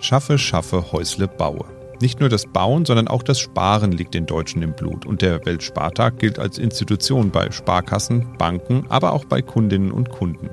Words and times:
Schaffe, 0.00 0.38
schaffe, 0.38 0.92
Häusle, 0.92 1.28
baue. 1.28 1.66
Nicht 2.00 2.20
nur 2.20 2.30
das 2.30 2.46
Bauen, 2.46 2.86
sondern 2.86 3.06
auch 3.06 3.22
das 3.22 3.38
Sparen 3.38 3.92
liegt 3.92 4.14
den 4.14 4.24
Deutschen 4.24 4.62
im 4.62 4.72
Blut. 4.72 5.04
Und 5.04 5.20
der 5.20 5.44
Weltspartag 5.44 6.18
gilt 6.18 6.38
als 6.38 6.56
Institution 6.56 7.30
bei 7.30 7.50
Sparkassen, 7.50 8.26
Banken, 8.38 8.86
aber 8.88 9.12
auch 9.12 9.26
bei 9.26 9.42
Kundinnen 9.42 9.92
und 9.92 10.08
Kunden. 10.08 10.48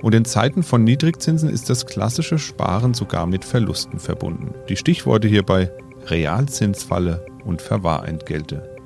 Und 0.00 0.14
in 0.14 0.24
Zeiten 0.24 0.62
von 0.62 0.82
Niedrigzinsen 0.82 1.50
ist 1.50 1.68
das 1.68 1.84
klassische 1.84 2.38
Sparen 2.38 2.94
sogar 2.94 3.26
mit 3.26 3.44
Verlusten 3.44 3.98
verbunden. 3.98 4.54
Die 4.70 4.76
Stichworte 4.76 5.28
hierbei 5.28 5.70
Realzinsfalle 6.06 7.26
und 7.44 7.60
Verwahrentgelte. 7.60 8.76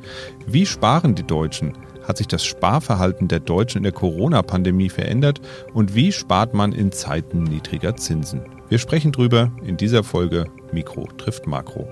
Wie 0.45 0.67
sparen 0.67 1.15
die 1.15 1.23
Deutschen? 1.23 1.73
Hat 2.03 2.19
sich 2.19 2.27
das 2.27 2.45
Sparverhalten 2.45 3.29
der 3.29 3.41
Deutschen 3.41 3.79
in 3.79 3.85
der 3.85 3.93
Corona-Pandemie 3.93 4.91
verändert? 4.91 5.41
Und 5.73 5.95
wie 5.95 6.11
spart 6.11 6.53
man 6.53 6.73
in 6.73 6.91
Zeiten 6.91 7.45
niedriger 7.45 7.95
Zinsen? 7.95 8.43
Wir 8.69 8.79
sprechen 8.79 9.13
drüber 9.13 9.51
in 9.65 9.77
dieser 9.77 10.03
Folge 10.03 10.47
Mikro 10.73 11.07
trifft 11.19 11.47
Makro. 11.47 11.87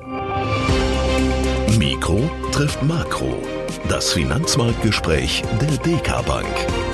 Mikro 1.78 2.30
trifft 2.50 2.82
Makro. 2.82 3.42
Das 3.88 4.12
Finanzmarktgespräch 4.12 5.42
der 5.60 5.76
DK 5.78 6.24
Bank. 6.24 6.91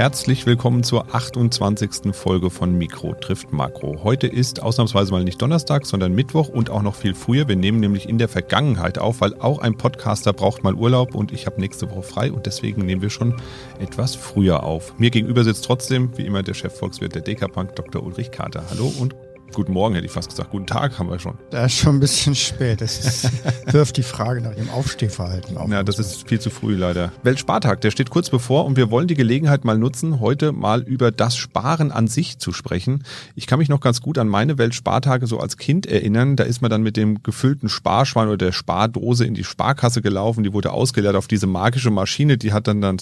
Herzlich 0.00 0.46
willkommen 0.46 0.82
zur 0.82 1.14
28. 1.14 2.16
Folge 2.16 2.48
von 2.48 2.72
Mikro 2.72 3.12
trifft 3.12 3.52
Makro. 3.52 4.02
Heute 4.02 4.28
ist 4.28 4.62
ausnahmsweise 4.62 5.12
mal 5.12 5.24
nicht 5.24 5.42
Donnerstag, 5.42 5.84
sondern 5.84 6.14
Mittwoch 6.14 6.48
und 6.48 6.70
auch 6.70 6.80
noch 6.80 6.94
viel 6.94 7.14
früher. 7.14 7.48
Wir 7.48 7.56
nehmen 7.56 7.80
nämlich 7.80 8.08
in 8.08 8.16
der 8.16 8.30
Vergangenheit 8.30 8.98
auf, 8.98 9.20
weil 9.20 9.34
auch 9.34 9.58
ein 9.58 9.76
Podcaster 9.76 10.32
braucht 10.32 10.64
mal 10.64 10.72
Urlaub 10.72 11.14
und 11.14 11.32
ich 11.32 11.44
habe 11.44 11.60
nächste 11.60 11.90
Woche 11.90 12.02
frei 12.02 12.32
und 12.32 12.46
deswegen 12.46 12.86
nehmen 12.86 13.02
wir 13.02 13.10
schon 13.10 13.34
etwas 13.78 14.14
früher 14.14 14.62
auf. 14.62 14.98
Mir 14.98 15.10
gegenüber 15.10 15.44
sitzt 15.44 15.66
trotzdem, 15.66 16.16
wie 16.16 16.24
immer, 16.24 16.42
der 16.42 16.54
Chefvolkswirt 16.54 17.14
der 17.14 17.20
DK 17.20 17.52
Bank, 17.52 17.76
Dr. 17.76 18.02
Ulrich 18.02 18.30
Kater. 18.30 18.64
Hallo 18.70 18.90
und 18.98 19.14
Guten 19.52 19.72
Morgen 19.72 19.96
hätte 19.96 20.06
ich 20.06 20.12
fast 20.12 20.30
gesagt. 20.30 20.50
Guten 20.50 20.66
Tag 20.66 20.98
haben 20.98 21.10
wir 21.10 21.18
schon. 21.18 21.36
Da 21.50 21.64
ist 21.64 21.74
schon 21.74 21.96
ein 21.96 22.00
bisschen 22.00 22.36
spät. 22.36 22.80
Das 22.80 22.98
ist, 23.04 23.30
wirft 23.72 23.96
die 23.96 24.04
Frage 24.04 24.40
nach 24.40 24.54
dem 24.54 24.70
Aufstehverhalten 24.70 25.56
auf. 25.56 25.68
Ja, 25.68 25.82
das 25.82 25.98
ist 25.98 26.28
viel 26.28 26.40
zu 26.40 26.50
früh 26.50 26.76
leider. 26.76 27.12
Weltspartag, 27.24 27.80
der 27.80 27.90
steht 27.90 28.10
kurz 28.10 28.30
bevor 28.30 28.64
und 28.64 28.76
wir 28.76 28.92
wollen 28.92 29.08
die 29.08 29.14
Gelegenheit 29.14 29.64
mal 29.64 29.76
nutzen, 29.76 30.20
heute 30.20 30.52
mal 30.52 30.82
über 30.82 31.10
das 31.10 31.36
Sparen 31.36 31.90
an 31.90 32.06
sich 32.06 32.38
zu 32.38 32.52
sprechen. 32.52 33.02
Ich 33.34 33.48
kann 33.48 33.58
mich 33.58 33.68
noch 33.68 33.80
ganz 33.80 34.00
gut 34.00 34.18
an 34.18 34.28
meine 34.28 34.56
Weltspartage 34.56 35.26
so 35.26 35.40
als 35.40 35.56
Kind 35.56 35.84
erinnern. 35.84 36.36
Da 36.36 36.44
ist 36.44 36.62
man 36.62 36.70
dann 36.70 36.82
mit 36.82 36.96
dem 36.96 37.22
gefüllten 37.24 37.68
Sparschwein 37.68 38.28
oder 38.28 38.36
der 38.36 38.52
Spardose 38.52 39.24
in 39.24 39.34
die 39.34 39.44
Sparkasse 39.44 40.00
gelaufen. 40.00 40.44
Die 40.44 40.52
wurde 40.52 40.70
ausgeleert 40.72 41.16
auf 41.16 41.26
diese 41.26 41.48
magische 41.48 41.90
Maschine. 41.90 42.38
Die 42.38 42.52
hat 42.52 42.68
dann 42.68 42.80
das 42.80 42.94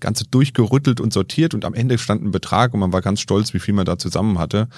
Ganze 0.00 0.24
durchgerüttelt 0.28 1.00
und 1.00 1.12
sortiert 1.12 1.54
und 1.54 1.64
am 1.64 1.74
Ende 1.74 1.96
stand 1.98 2.24
ein 2.24 2.32
Betrag 2.32 2.74
und 2.74 2.80
man 2.80 2.92
war 2.92 3.02
ganz 3.02 3.20
stolz, 3.20 3.54
wie 3.54 3.60
viel 3.60 3.74
man 3.74 3.86
da 3.86 3.98
zusammen 3.98 4.40
hatte 4.40 4.68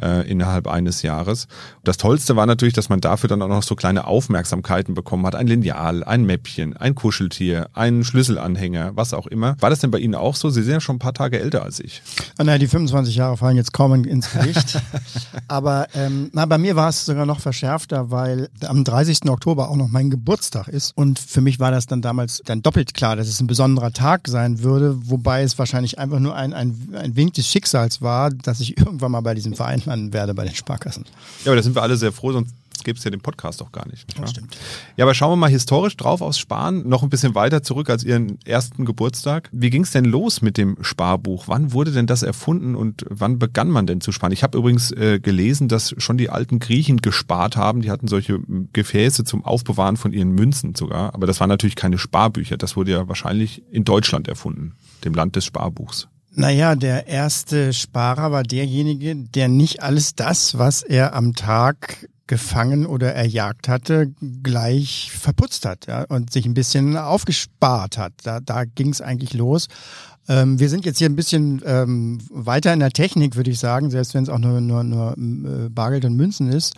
äh, 0.00 0.28
innerhalb 0.30 0.66
eines 0.74 1.02
Jahres. 1.02 1.46
Das 1.84 1.96
Tollste 1.96 2.36
war 2.36 2.46
natürlich, 2.46 2.74
dass 2.74 2.88
man 2.88 3.00
dafür 3.00 3.28
dann 3.28 3.40
auch 3.40 3.48
noch 3.48 3.62
so 3.62 3.76
kleine 3.76 4.06
Aufmerksamkeiten 4.06 4.94
bekommen 4.94 5.24
hat. 5.26 5.34
Ein 5.34 5.46
Lineal, 5.46 6.04
ein 6.04 6.24
Mäppchen, 6.24 6.76
ein 6.76 6.94
Kuscheltier, 6.94 7.68
ein 7.72 8.04
Schlüsselanhänger, 8.04 8.92
was 8.94 9.14
auch 9.14 9.26
immer. 9.26 9.56
War 9.60 9.70
das 9.70 9.78
denn 9.78 9.90
bei 9.90 9.98
Ihnen 9.98 10.14
auch 10.14 10.36
so? 10.36 10.50
Sie 10.50 10.62
sind 10.62 10.72
ja 10.72 10.80
schon 10.80 10.96
ein 10.96 11.00
paar 11.00 11.14
Tage 11.14 11.40
älter 11.40 11.62
als 11.62 11.80
ich. 11.80 12.02
Oh 12.38 12.42
nein, 12.42 12.60
die 12.60 12.66
25 12.66 13.14
Jahre 13.14 13.36
fallen 13.36 13.56
jetzt 13.56 13.72
kaum 13.72 14.04
ins 14.04 14.30
Gewicht. 14.32 14.80
Aber 15.48 15.86
ähm, 15.94 16.30
na, 16.32 16.46
bei 16.46 16.58
mir 16.58 16.76
war 16.76 16.88
es 16.88 17.04
sogar 17.04 17.26
noch 17.26 17.40
verschärfter, 17.40 18.10
weil 18.10 18.48
am 18.66 18.82
30. 18.82 19.28
Oktober 19.28 19.70
auch 19.70 19.76
noch 19.76 19.88
mein 19.88 20.10
Geburtstag 20.10 20.68
ist. 20.68 20.96
Und 20.96 21.18
für 21.18 21.40
mich 21.40 21.60
war 21.60 21.70
das 21.70 21.86
dann 21.86 22.02
damals 22.02 22.42
dann 22.44 22.62
doppelt 22.62 22.94
klar, 22.94 23.16
dass 23.16 23.28
es 23.28 23.40
ein 23.40 23.46
besonderer 23.46 23.92
Tag 23.92 24.26
sein 24.26 24.62
würde, 24.62 24.96
wobei 25.08 25.42
es 25.42 25.58
wahrscheinlich 25.58 25.98
einfach 25.98 26.18
nur 26.18 26.34
ein, 26.34 26.52
ein, 26.52 26.88
ein 26.94 27.16
Wink 27.16 27.34
des 27.34 27.46
Schicksals 27.46 28.02
war, 28.02 28.30
dass 28.30 28.60
ich 28.60 28.76
irgendwann 28.84 29.12
mal 29.12 29.20
bei 29.20 29.34
diesem 29.34 29.54
Verein 29.54 29.82
landen 29.84 30.12
werde, 30.12 30.34
bei 30.34 30.44
den 30.44 30.54
Sparkassen. 30.64 31.04
Ja, 31.44 31.52
aber 31.52 31.56
da 31.56 31.62
sind 31.62 31.76
wir 31.76 31.82
alle 31.82 31.96
sehr 31.96 32.10
froh, 32.12 32.32
sonst 32.32 32.54
gäbe 32.84 32.98
es 32.98 33.04
ja 33.04 33.10
den 33.10 33.20
Podcast 33.20 33.62
auch 33.62 33.72
gar 33.72 33.86
nicht. 33.88 34.06
nicht 34.06 34.22
das 34.22 34.30
stimmt. 34.30 34.56
Ja, 34.96 35.04
aber 35.04 35.14
schauen 35.14 35.32
wir 35.32 35.36
mal 35.36 35.50
historisch 35.50 35.96
drauf 35.96 36.20
aufs 36.20 36.38
Sparen, 36.38 36.88
noch 36.88 37.02
ein 37.02 37.08
bisschen 37.08 37.34
weiter 37.34 37.62
zurück 37.62 37.90
als 37.90 38.04
Ihren 38.04 38.38
ersten 38.44 38.84
Geburtstag. 38.84 39.48
Wie 39.52 39.70
ging 39.70 39.82
es 39.82 39.90
denn 39.90 40.04
los 40.04 40.42
mit 40.42 40.56
dem 40.56 40.76
Sparbuch? 40.82 41.48
Wann 41.48 41.72
wurde 41.72 41.92
denn 41.92 42.06
das 42.06 42.22
erfunden 42.22 42.76
und 42.76 43.04
wann 43.08 43.38
begann 43.38 43.70
man 43.70 43.86
denn 43.86 44.00
zu 44.00 44.12
sparen? 44.12 44.32
Ich 44.32 44.42
habe 44.42 44.58
übrigens 44.58 44.92
äh, 44.92 45.18
gelesen, 45.18 45.68
dass 45.68 45.94
schon 45.98 46.18
die 46.18 46.30
alten 46.30 46.58
Griechen 46.58 46.98
gespart 46.98 47.56
haben. 47.56 47.80
Die 47.80 47.90
hatten 47.90 48.06
solche 48.06 48.38
Gefäße 48.72 49.24
zum 49.24 49.44
Aufbewahren 49.44 49.96
von 49.96 50.12
ihren 50.12 50.32
Münzen 50.32 50.74
sogar. 50.74 51.14
Aber 51.14 51.26
das 51.26 51.40
waren 51.40 51.48
natürlich 51.48 51.76
keine 51.76 51.98
Sparbücher. 51.98 52.56
Das 52.56 52.76
wurde 52.76 52.92
ja 52.92 53.08
wahrscheinlich 53.08 53.62
in 53.70 53.84
Deutschland 53.84 54.28
erfunden, 54.28 54.74
dem 55.04 55.14
Land 55.14 55.36
des 55.36 55.44
Sparbuchs. 55.44 56.08
Naja, 56.36 56.74
der 56.74 57.06
erste 57.06 57.72
Sparer 57.72 58.32
war 58.32 58.42
derjenige, 58.42 59.14
der 59.14 59.48
nicht 59.48 59.82
alles 59.82 60.14
das, 60.16 60.58
was 60.58 60.82
er 60.82 61.14
am 61.14 61.34
Tag 61.34 62.08
gefangen 62.26 62.86
oder 62.86 63.14
erjagt 63.14 63.68
hatte, 63.68 64.12
gleich 64.42 65.12
verputzt 65.12 65.64
hat 65.66 65.86
ja, 65.86 66.04
und 66.04 66.32
sich 66.32 66.46
ein 66.46 66.54
bisschen 66.54 66.96
aufgespart 66.96 67.98
hat. 67.98 68.14
Da, 68.24 68.40
da 68.40 68.64
ging 68.64 68.88
es 68.88 69.00
eigentlich 69.00 69.34
los. 69.34 69.68
Ähm, 70.26 70.58
wir 70.58 70.70
sind 70.70 70.86
jetzt 70.86 70.98
hier 70.98 71.08
ein 71.08 71.16
bisschen 71.16 71.62
ähm, 71.66 72.18
weiter 72.30 72.72
in 72.72 72.80
der 72.80 72.90
Technik, 72.90 73.36
würde 73.36 73.50
ich 73.50 73.58
sagen, 73.58 73.90
selbst 73.90 74.14
wenn 74.14 74.24
es 74.24 74.30
auch 74.30 74.38
nur, 74.38 74.60
nur, 74.60 74.82
nur 74.82 75.12
äh, 75.12 75.68
Bargeld 75.68 76.04
und 76.04 76.16
Münzen 76.16 76.50
ist. 76.50 76.74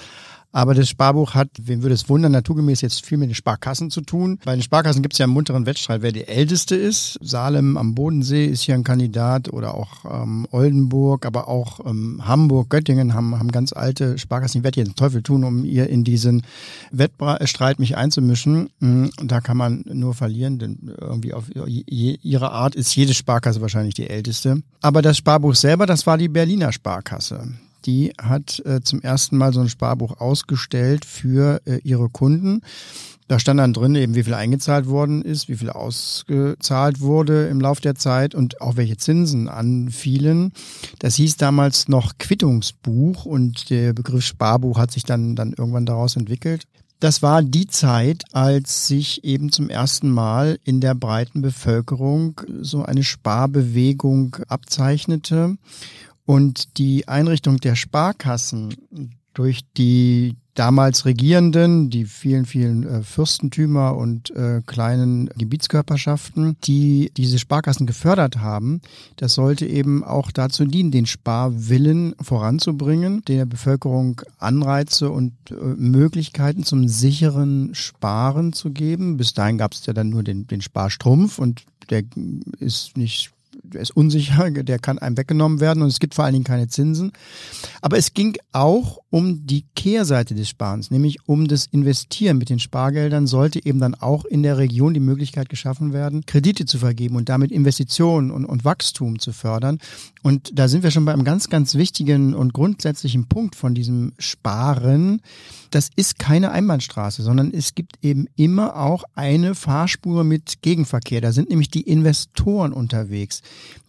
Aber 0.56 0.72
das 0.72 0.88
Sparbuch 0.88 1.34
hat, 1.34 1.50
wen 1.60 1.82
würde 1.82 1.94
es 1.94 2.08
wundern, 2.08 2.32
naturgemäß 2.32 2.80
jetzt 2.80 3.04
viel 3.04 3.18
mit 3.18 3.28
den 3.28 3.34
Sparkassen 3.34 3.90
zu 3.90 4.00
tun. 4.00 4.38
Bei 4.42 4.54
den 4.54 4.62
Sparkassen 4.62 5.02
gibt 5.02 5.12
es 5.12 5.18
ja 5.18 5.26
einen 5.26 5.34
munteren 5.34 5.66
Wettstreit, 5.66 6.00
wer 6.00 6.12
die 6.12 6.26
älteste 6.26 6.74
ist. 6.74 7.18
Salem 7.20 7.76
am 7.76 7.94
Bodensee 7.94 8.46
ist 8.46 8.62
hier 8.62 8.74
ein 8.74 8.82
Kandidat 8.82 9.52
oder 9.52 9.74
auch 9.74 10.06
ähm, 10.10 10.48
Oldenburg, 10.52 11.26
aber 11.26 11.48
auch 11.48 11.84
ähm, 11.84 12.26
Hamburg, 12.26 12.70
Göttingen 12.70 13.12
haben, 13.12 13.38
haben 13.38 13.52
ganz 13.52 13.74
alte 13.74 14.16
Sparkassen. 14.16 14.60
Ich 14.60 14.64
werde 14.64 14.76
hier 14.76 14.84
den 14.84 14.94
Teufel 14.94 15.22
tun, 15.22 15.44
um 15.44 15.62
ihr 15.62 15.90
in 15.90 16.04
diesen 16.04 16.40
Wettstreit 16.90 17.78
mich 17.78 17.98
einzumischen. 17.98 18.70
Mm, 18.80 19.08
da 19.24 19.42
kann 19.42 19.58
man 19.58 19.84
nur 19.92 20.14
verlieren, 20.14 20.58
denn 20.58 20.90
irgendwie 20.98 21.34
auf 21.34 21.50
ihre 21.54 22.50
Art 22.50 22.74
ist 22.74 22.96
jede 22.96 23.12
Sparkasse 23.12 23.60
wahrscheinlich 23.60 23.92
die 23.92 24.08
älteste. 24.08 24.62
Aber 24.80 25.02
das 25.02 25.18
Sparbuch 25.18 25.54
selber, 25.54 25.84
das 25.84 26.06
war 26.06 26.16
die 26.16 26.28
Berliner 26.28 26.72
Sparkasse 26.72 27.46
die 27.86 28.12
hat 28.20 28.62
äh, 28.66 28.80
zum 28.82 29.00
ersten 29.00 29.36
Mal 29.36 29.52
so 29.52 29.60
ein 29.60 29.68
Sparbuch 29.68 30.20
ausgestellt 30.20 31.04
für 31.04 31.60
äh, 31.64 31.78
ihre 31.84 32.08
Kunden. 32.08 32.62
Da 33.28 33.40
stand 33.40 33.58
dann 33.58 33.72
drin 33.72 33.96
eben, 33.96 34.14
wie 34.14 34.22
viel 34.22 34.34
eingezahlt 34.34 34.86
worden 34.86 35.22
ist, 35.22 35.48
wie 35.48 35.56
viel 35.56 35.70
ausgezahlt 35.70 37.00
wurde 37.00 37.48
im 37.48 37.60
Laufe 37.60 37.80
der 37.80 37.96
Zeit 37.96 38.36
und 38.36 38.60
auch 38.60 38.76
welche 38.76 38.96
Zinsen 38.96 39.48
anfielen. 39.48 40.52
Das 41.00 41.16
hieß 41.16 41.36
damals 41.36 41.88
noch 41.88 42.18
Quittungsbuch 42.18 43.24
und 43.24 43.70
der 43.70 43.94
Begriff 43.94 44.24
Sparbuch 44.24 44.78
hat 44.78 44.92
sich 44.92 45.02
dann, 45.02 45.34
dann 45.34 45.54
irgendwann 45.54 45.86
daraus 45.86 46.14
entwickelt. 46.14 46.64
Das 47.00 47.20
war 47.20 47.42
die 47.42 47.66
Zeit, 47.66 48.22
als 48.32 48.86
sich 48.86 49.24
eben 49.24 49.52
zum 49.52 49.68
ersten 49.68 50.08
Mal 50.08 50.58
in 50.64 50.80
der 50.80 50.94
breiten 50.94 51.42
Bevölkerung 51.42 52.40
so 52.60 52.84
eine 52.84 53.02
Sparbewegung 53.02 54.36
abzeichnete 54.48 55.58
und 56.26 56.76
die 56.78 57.08
Einrichtung 57.08 57.58
der 57.58 57.76
Sparkassen 57.76 58.74
durch 59.32 59.60
die 59.76 60.36
damals 60.54 61.04
Regierenden, 61.04 61.90
die 61.90 62.06
vielen, 62.06 62.46
vielen 62.46 62.86
äh, 62.86 63.02
Fürstentümer 63.02 63.94
und 63.94 64.30
äh, 64.30 64.62
kleinen 64.66 65.28
Gebietskörperschaften, 65.36 66.56
die 66.64 67.12
diese 67.16 67.38
Sparkassen 67.38 67.86
gefördert 67.86 68.38
haben, 68.38 68.80
das 69.16 69.34
sollte 69.34 69.66
eben 69.66 70.02
auch 70.02 70.30
dazu 70.32 70.64
dienen, 70.64 70.90
den 70.90 71.06
Sparwillen 71.06 72.14
voranzubringen, 72.20 73.22
der 73.28 73.44
Bevölkerung 73.44 74.22
Anreize 74.38 75.10
und 75.10 75.34
äh, 75.50 75.54
Möglichkeiten 75.54 76.64
zum 76.64 76.88
sicheren 76.88 77.74
Sparen 77.74 78.54
zu 78.54 78.70
geben. 78.70 79.18
Bis 79.18 79.34
dahin 79.34 79.58
gab 79.58 79.74
es 79.74 79.84
ja 79.84 79.92
dann 79.92 80.08
nur 80.08 80.22
den, 80.22 80.46
den 80.46 80.62
Sparstrumpf 80.62 81.38
und 81.38 81.64
der 81.90 82.02
ist 82.58 82.96
nicht 82.96 83.35
der 83.72 83.80
ist 83.80 83.96
unsicher, 83.96 84.50
der 84.50 84.78
kann 84.78 84.98
einem 84.98 85.16
weggenommen 85.16 85.60
werden 85.60 85.82
und 85.82 85.88
es 85.88 86.00
gibt 86.00 86.14
vor 86.14 86.24
allen 86.24 86.34
Dingen 86.34 86.44
keine 86.44 86.68
Zinsen. 86.68 87.12
Aber 87.80 87.98
es 87.98 88.14
ging 88.14 88.36
auch 88.52 88.98
um 89.10 89.46
die 89.46 89.64
Kehrseite 89.74 90.34
des 90.34 90.48
Sparens, 90.48 90.90
nämlich 90.90 91.18
um 91.26 91.48
das 91.48 91.66
Investieren 91.66 92.38
mit 92.38 92.50
den 92.50 92.58
Spargeldern 92.58 93.26
sollte 93.26 93.64
eben 93.64 93.78
dann 93.80 93.94
auch 93.94 94.24
in 94.24 94.42
der 94.42 94.58
Region 94.58 94.94
die 94.94 95.00
Möglichkeit 95.00 95.48
geschaffen 95.48 95.92
werden, 95.92 96.26
Kredite 96.26 96.66
zu 96.66 96.78
vergeben 96.78 97.16
und 97.16 97.28
damit 97.28 97.52
Investitionen 97.52 98.30
und, 98.30 98.44
und 98.44 98.64
Wachstum 98.64 99.18
zu 99.18 99.32
fördern. 99.32 99.78
Und 100.22 100.58
da 100.58 100.68
sind 100.68 100.82
wir 100.82 100.90
schon 100.90 101.04
bei 101.04 101.12
einem 101.12 101.24
ganz, 101.24 101.48
ganz 101.48 101.74
wichtigen 101.74 102.34
und 102.34 102.52
grundsätzlichen 102.52 103.26
Punkt 103.26 103.54
von 103.54 103.74
diesem 103.74 104.12
Sparen. 104.18 105.20
Das 105.76 105.90
ist 105.94 106.18
keine 106.18 106.52
Einbahnstraße, 106.52 107.22
sondern 107.22 107.52
es 107.52 107.74
gibt 107.74 107.98
eben 108.00 108.28
immer 108.34 108.76
auch 108.76 109.04
eine 109.14 109.54
Fahrspur 109.54 110.24
mit 110.24 110.62
Gegenverkehr. 110.62 111.20
Da 111.20 111.32
sind 111.32 111.50
nämlich 111.50 111.68
die 111.68 111.82
Investoren 111.82 112.72
unterwegs, 112.72 113.42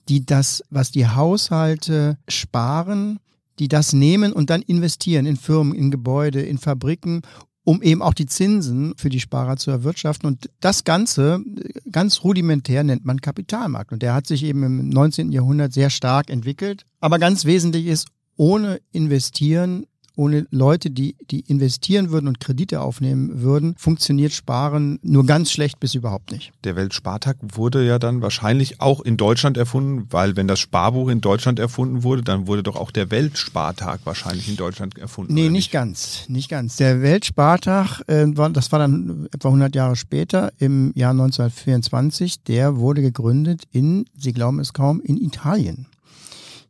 die 0.10 0.26
das, 0.26 0.62
was 0.70 0.92
die 0.92 1.08
Haushalte 1.08 2.18
sparen, 2.28 3.20
die 3.60 3.70
das 3.70 3.94
nehmen 3.94 4.34
und 4.34 4.50
dann 4.50 4.64
investieren 4.64 5.26
in 5.26 5.38
Firmen, 5.38 5.74
in 5.74 5.90
Gebäude, 5.90 6.42
in 6.42 6.58
Fabriken, 6.58 7.22
um 7.64 7.82
eben 7.82 8.02
auch 8.02 8.14
die 8.14 8.26
Zinsen 8.26 8.94
für 8.98 9.08
die 9.08 9.22
Sparer 9.22 9.56
zu 9.56 9.72
erwirtschaften. 9.72 10.28
Und 10.28 10.50
das 10.60 10.84
Ganze, 10.84 11.40
ganz 11.90 12.22
rudimentär, 12.22 12.84
nennt 12.84 13.06
man 13.06 13.22
Kapitalmarkt. 13.22 13.94
Und 13.94 14.02
der 14.02 14.14
hat 14.14 14.28
sich 14.28 14.44
eben 14.44 14.62
im 14.64 14.90
19. 14.90 15.32
Jahrhundert 15.32 15.72
sehr 15.72 15.90
stark 15.90 16.30
entwickelt. 16.30 16.86
Aber 17.00 17.18
ganz 17.18 17.46
wesentlich 17.46 17.86
ist, 17.86 18.10
ohne 18.36 18.82
investieren 18.92 19.86
ohne 20.18 20.48
Leute, 20.52 20.90
die, 20.90 21.16
die 21.32 21.42
investieren 21.42 22.12
würden 22.12 22.28
und 22.28 22.40
Kredite 22.40 22.82
aufnehmen 22.82 23.42
würden, 23.42 23.76
funktioniert 23.78 24.34
Sparen 24.34 25.00
nur 25.04 25.26
ganz 25.26 25.52
schlecht 25.52 25.80
bis 25.80 25.96
überhaupt 25.96 26.32
nicht. 26.32 26.52
Der 26.64 26.76
Weltspartag 26.76 27.38
wurde 27.42 27.86
ja 27.86 28.00
dann 28.00 28.22
wahrscheinlich 28.22 28.82
auch 28.82 29.02
in 29.02 29.18
Deutschland 29.18 29.58
erfunden, 29.58 30.08
weil 30.10 30.36
wenn 30.36 30.48
das 30.48 30.60
Sparbuch 30.60 31.10
in 31.10 31.22
Deutschland 31.22 31.60
erfunden 31.60 32.04
wurde, 32.04 32.24
dann 32.24 32.48
wurde 32.48 32.64
doch 32.64 32.76
auch 32.76 32.92
der 32.92 33.12
Weltspartag 33.12 34.02
wahrscheinlich 34.04 34.50
in 34.50 34.58
Deutschland 34.58 34.98
erfunden. 34.98 35.34
Nee, 35.34 35.44
nicht, 35.44 35.52
nicht 35.52 35.72
ganz, 35.72 36.26
nicht 36.28 36.50
ganz. 36.50 36.78
Der 36.78 37.02
Weltspartag, 37.02 38.02
äh, 38.08 38.26
war, 38.36 38.50
das 38.50 38.72
war 38.72 38.80
dann 38.80 39.28
etwa 39.32 39.50
100 39.50 39.76
Jahre 39.76 39.96
später, 39.96 40.52
im 40.58 40.92
Jahr 40.96 41.12
1924, 41.12 42.44
der 42.44 42.78
wurde 42.78 43.02
gegründet 43.02 43.64
in, 43.72 44.06
Sie 44.18 44.34
glauben 44.34 44.60
es 44.60 44.74
kaum, 44.74 45.02
in 45.02 45.18
Italien. 45.18 45.88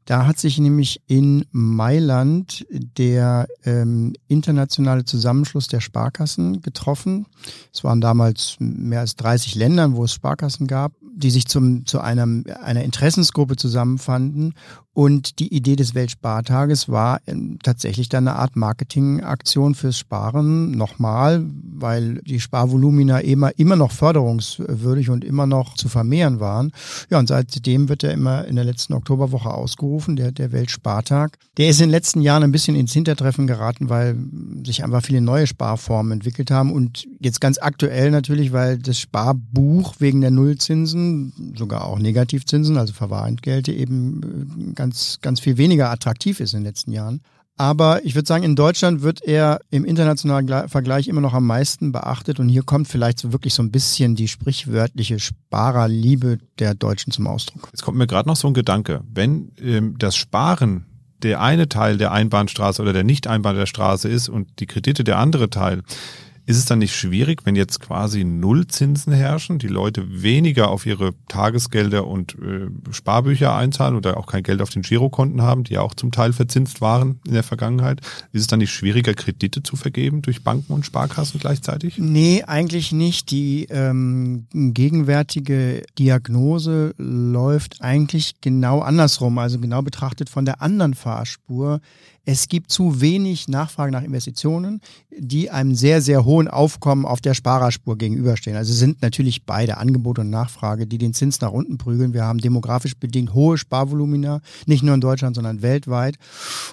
Da 0.08 0.26
hat 0.26 0.40
sich 0.40 0.58
nämlich 0.58 1.02
in 1.08 1.44
Mailand 1.52 2.66
der 2.70 3.46
ähm, 3.66 4.14
internationale 4.30 5.04
Zusammenschluss 5.04 5.68
der 5.68 5.82
Sparkassen 5.82 6.62
getroffen. 6.62 7.26
Es 7.74 7.84
waren 7.84 8.00
damals 8.00 8.56
mehr 8.60 9.02
als 9.02 9.18
30 9.18 9.56
Länder, 9.56 9.94
wo 9.98 10.06
es 10.06 10.14
Sparkassen 10.14 10.66
gab 10.66 10.94
die 11.18 11.32
sich 11.32 11.48
zum, 11.48 11.86
zu 11.88 12.00
einer, 12.00 12.28
einer 12.62 12.84
Interessensgruppe 12.84 13.56
zusammenfanden. 13.56 14.54
Und 14.98 15.38
die 15.38 15.54
Idee 15.54 15.76
des 15.76 15.94
Weltspartages 15.94 16.90
war 16.90 17.22
ähm, 17.28 17.60
tatsächlich 17.62 18.10
dann 18.10 18.28
eine 18.28 18.40
Art 18.40 18.56
Marketingaktion 18.56 19.76
fürs 19.76 20.00
Sparen. 20.00 20.72
Nochmal, 20.72 21.46
weil 21.72 22.16
die 22.24 22.40
Sparvolumina 22.40 23.20
immer, 23.20 23.52
immer 23.60 23.76
noch 23.76 23.92
förderungswürdig 23.92 25.12
und 25.12 25.24
immer 25.24 25.46
noch 25.46 25.76
zu 25.76 25.88
vermehren 25.88 26.40
waren. 26.40 26.72
Ja, 27.12 27.20
und 27.20 27.28
seitdem 27.28 27.90
wird 27.90 28.04
er 28.04 28.12
immer 28.12 28.46
in 28.46 28.56
der 28.56 28.66
letzten 28.66 28.94
Oktoberwoche 28.94 29.54
ausgerufen, 29.54 30.16
der, 30.16 30.32
der 30.32 30.52
Weltspartag. 30.52 31.38
Der 31.58 31.70
ist 31.70 31.80
in 31.80 31.90
den 31.90 31.92
letzten 31.92 32.22
Jahren 32.22 32.42
ein 32.42 32.52
bisschen 32.52 32.76
ins 32.76 32.94
Hintertreffen 32.94 33.46
geraten, 33.46 33.90
weil 33.90 34.18
sich 34.66 34.84
einfach 34.84 35.04
viele 35.04 35.22
neue 35.22 35.46
Sparformen 35.46 36.14
entwickelt 36.14 36.50
haben. 36.50 36.74
Und 36.74 37.08
jetzt 37.20 37.40
ganz 37.40 37.60
aktuell 37.60 38.10
natürlich, 38.10 38.52
weil 38.52 38.80
das 38.80 39.00
Sparbuch 39.00 39.94
wegen 40.00 40.22
der 40.22 40.32
Nullzinsen 40.32 41.54
sogar 41.56 41.86
auch 41.86 42.00
Negativzinsen, 42.00 42.78
also 42.78 42.94
Verwahrentgelte 42.94 43.72
eben 43.72 44.72
äh, 44.72 44.87
ganz, 44.88 45.20
ganz 45.22 45.40
viel 45.40 45.58
weniger 45.58 45.90
attraktiv 45.90 46.40
ist 46.40 46.54
in 46.54 46.60
den 46.60 46.66
letzten 46.66 46.92
Jahren. 46.92 47.22
Aber 47.60 48.06
ich 48.06 48.14
würde 48.14 48.28
sagen, 48.28 48.44
in 48.44 48.56
Deutschland 48.56 49.02
wird 49.02 49.24
er 49.24 49.60
im 49.72 49.84
internationalen 49.84 50.70
Vergleich 50.70 51.08
immer 51.08 51.22
noch 51.22 51.34
am 51.34 51.48
meisten 51.48 51.92
beachtet. 51.92 52.40
Und 52.40 52.50
hier 52.50 52.62
kommt 52.62 52.88
vielleicht 52.88 53.20
so 53.20 53.34
wirklich 53.34 53.56
so 53.56 53.64
ein 53.64 53.72
bisschen 53.72 54.16
die 54.16 54.28
sprichwörtliche 54.28 55.20
Sparerliebe 55.20 56.38
der 56.60 56.76
Deutschen 56.76 57.12
zum 57.12 57.26
Ausdruck. 57.26 57.70
Jetzt 57.72 57.82
kommt 57.82 57.98
mir 57.98 58.06
gerade 58.06 58.30
noch 58.30 58.36
so 58.36 58.48
ein 58.48 58.54
Gedanke. 58.54 59.02
Wenn 59.12 59.52
ähm, 59.60 59.96
das 59.98 60.16
Sparen 60.16 60.86
der 61.24 61.42
eine 61.42 61.68
Teil 61.68 61.98
der 61.98 62.12
Einbahnstraße 62.12 62.80
oder 62.80 62.94
der 62.94 63.04
Nicht-Einbahn 63.04 63.56
der 63.56 63.66
Straße 63.66 64.08
ist 64.08 64.30
und 64.30 64.60
die 64.60 64.68
Kredite 64.68 65.04
der 65.04 65.18
andere 65.18 65.50
Teil, 65.50 65.82
ist 66.48 66.58
es 66.58 66.66
dann 66.66 66.80
nicht 66.80 66.96
schwierig, 66.96 67.42
wenn 67.46 67.58
jetzt 67.58 67.82
quasi 67.82 68.24
Nullzinsen 68.24 69.12
herrschen, 69.12 69.60
die 69.60 69.68
Leute 69.68 70.24
weniger 70.24 70.70
auf 70.70 70.86
ihre 70.86 71.14
Tagesgelder 71.28 72.08
und 72.08 72.36
äh, 72.36 72.70
Sparbücher 72.90 73.54
einzahlen 73.54 73.98
oder 73.98 74.16
auch 74.16 74.28
kein 74.28 74.44
Geld 74.44 74.62
auf 74.62 74.70
den 74.70 74.82
Girokonten 74.82 75.42
haben, 75.42 75.66
die 75.66 75.74
ja 75.74 75.82
auch 75.82 75.94
zum 75.94 76.14
Teil 76.14 76.32
verzinst 76.32 76.80
waren 76.80 77.20
in 77.28 77.34
der 77.34 77.44
Vergangenheit? 77.44 78.00
Ist 78.32 78.42
es 78.42 78.48
dann 78.48 78.60
nicht 78.60 78.72
schwieriger, 78.72 79.14
Kredite 79.14 79.62
zu 79.62 79.76
vergeben 79.76 80.22
durch 80.22 80.42
Banken 80.42 80.72
und 80.72 80.86
Sparkassen 80.86 81.38
gleichzeitig? 81.42 81.98
Nee, 81.98 82.44
eigentlich 82.48 82.94
nicht. 82.94 83.30
Die 83.32 83.68
ähm, 83.70 84.48
gegenwärtige 84.54 85.84
Diagnose 86.00 86.96
läuft 86.98 87.82
eigentlich 87.82 88.40
genau 88.40 88.80
andersrum, 88.80 89.38
also 89.38 89.60
genau 89.60 89.82
betrachtet 89.82 90.30
von 90.30 90.46
der 90.46 90.62
anderen 90.62 90.94
Fahrspur. 90.94 91.82
Es 92.30 92.50
gibt 92.50 92.74
zu 92.74 93.00
wenig 93.00 93.48
Nachfrage 93.48 93.90
nach 93.90 94.04
Investitionen, 94.04 94.82
die 95.18 95.50
einem 95.50 95.76
sehr, 95.76 96.02
sehr 96.02 96.26
hohen 96.26 96.50
Aufkommen 96.50 97.06
auf 97.06 97.22
der 97.22 97.34
Sparerspur 97.34 97.98
gegenüberstehen. 97.98 98.58
Also 98.58 98.74
sind 98.74 99.02
natürlich 99.02 99.46
beide 99.46 99.78
Angebot 99.78 100.20
und 100.20 100.30
Nachfrage, 100.30 100.88
die 100.88 100.98
den 100.98 101.14
Zins 101.14 101.40
nach 101.40 101.54
unten 101.54 101.78
prügeln. 101.78 102.14
Wir 102.14 102.26
haben 102.26 102.40
demografisch 102.40 102.98
bedingt 102.98 103.34
hohe 103.34 103.58
Sparvolumina, 103.58 104.42
nicht 104.66 104.84
nur 104.84 104.94
in 104.94 105.00
Deutschland, 105.00 105.38
sondern 105.38 105.62
weltweit. 105.62 106.18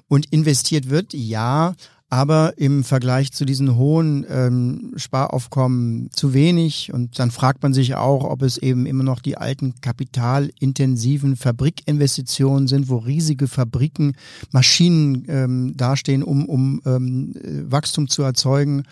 Und 0.09 0.27
investiert 0.33 0.91
wird, 0.91 1.15
ja, 1.15 1.77
aber 2.15 2.55
im 2.59 2.85
Vergleich 2.85 3.33
zu 3.33 3.45
diesen 3.45 3.75
hohen 3.75 4.25
ähm, 4.31 4.93
Sparaufkommen 4.95 6.11
zu 6.13 6.33
wenig. 6.33 6.93
Und 6.95 7.19
dann 7.19 7.33
fragt 7.33 7.65
man 7.65 7.75
sich 7.75 7.97
auch, 7.97 8.23
ob 8.23 8.43
es 8.43 8.57
eben 8.57 8.87
immer 8.87 9.03
noch 9.03 9.19
die 9.19 9.37
alten 9.37 9.75
kapitalintensiven 9.81 11.35
Fabrikinvestitionen 11.35 12.69
sind, 12.69 12.89
wo 12.89 12.99
riesige 12.99 13.49
Fabriken, 13.49 14.15
Maschinen 14.53 15.25
ähm, 15.27 15.77
dastehen, 15.77 16.23
um, 16.23 16.47
um 16.47 16.81
ähm, 16.87 17.35
Wachstum 17.69 18.07
zu 18.07 18.23
erzeugen. 18.23 18.85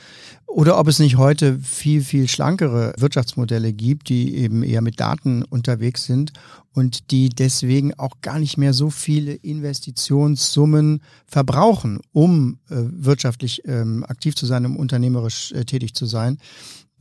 Oder 0.48 0.76
ob 0.76 0.88
es 0.88 0.98
nicht 0.98 1.16
heute 1.16 1.60
viel, 1.60 2.02
viel 2.02 2.26
schlankere 2.26 2.92
Wirtschaftsmodelle 2.98 3.72
gibt, 3.72 4.08
die 4.08 4.34
eben 4.34 4.64
eher 4.64 4.82
mit 4.82 4.98
Daten 4.98 5.44
unterwegs 5.44 6.06
sind 6.06 6.32
und 6.74 7.10
die 7.10 7.28
deswegen 7.28 7.94
auch 7.94 8.20
gar 8.22 8.38
nicht 8.38 8.56
mehr 8.56 8.72
so 8.72 8.90
viele 8.90 9.34
Investitionssummen 9.34 11.02
verbrauchen, 11.26 12.00
um 12.12 12.58
äh, 12.70 12.76
wirtschaftlich 12.76 13.62
ähm, 13.66 14.04
aktiv 14.04 14.34
zu 14.34 14.46
sein, 14.46 14.66
um 14.66 14.76
unternehmerisch 14.76 15.52
äh, 15.52 15.64
tätig 15.64 15.94
zu 15.94 16.06
sein. 16.06 16.38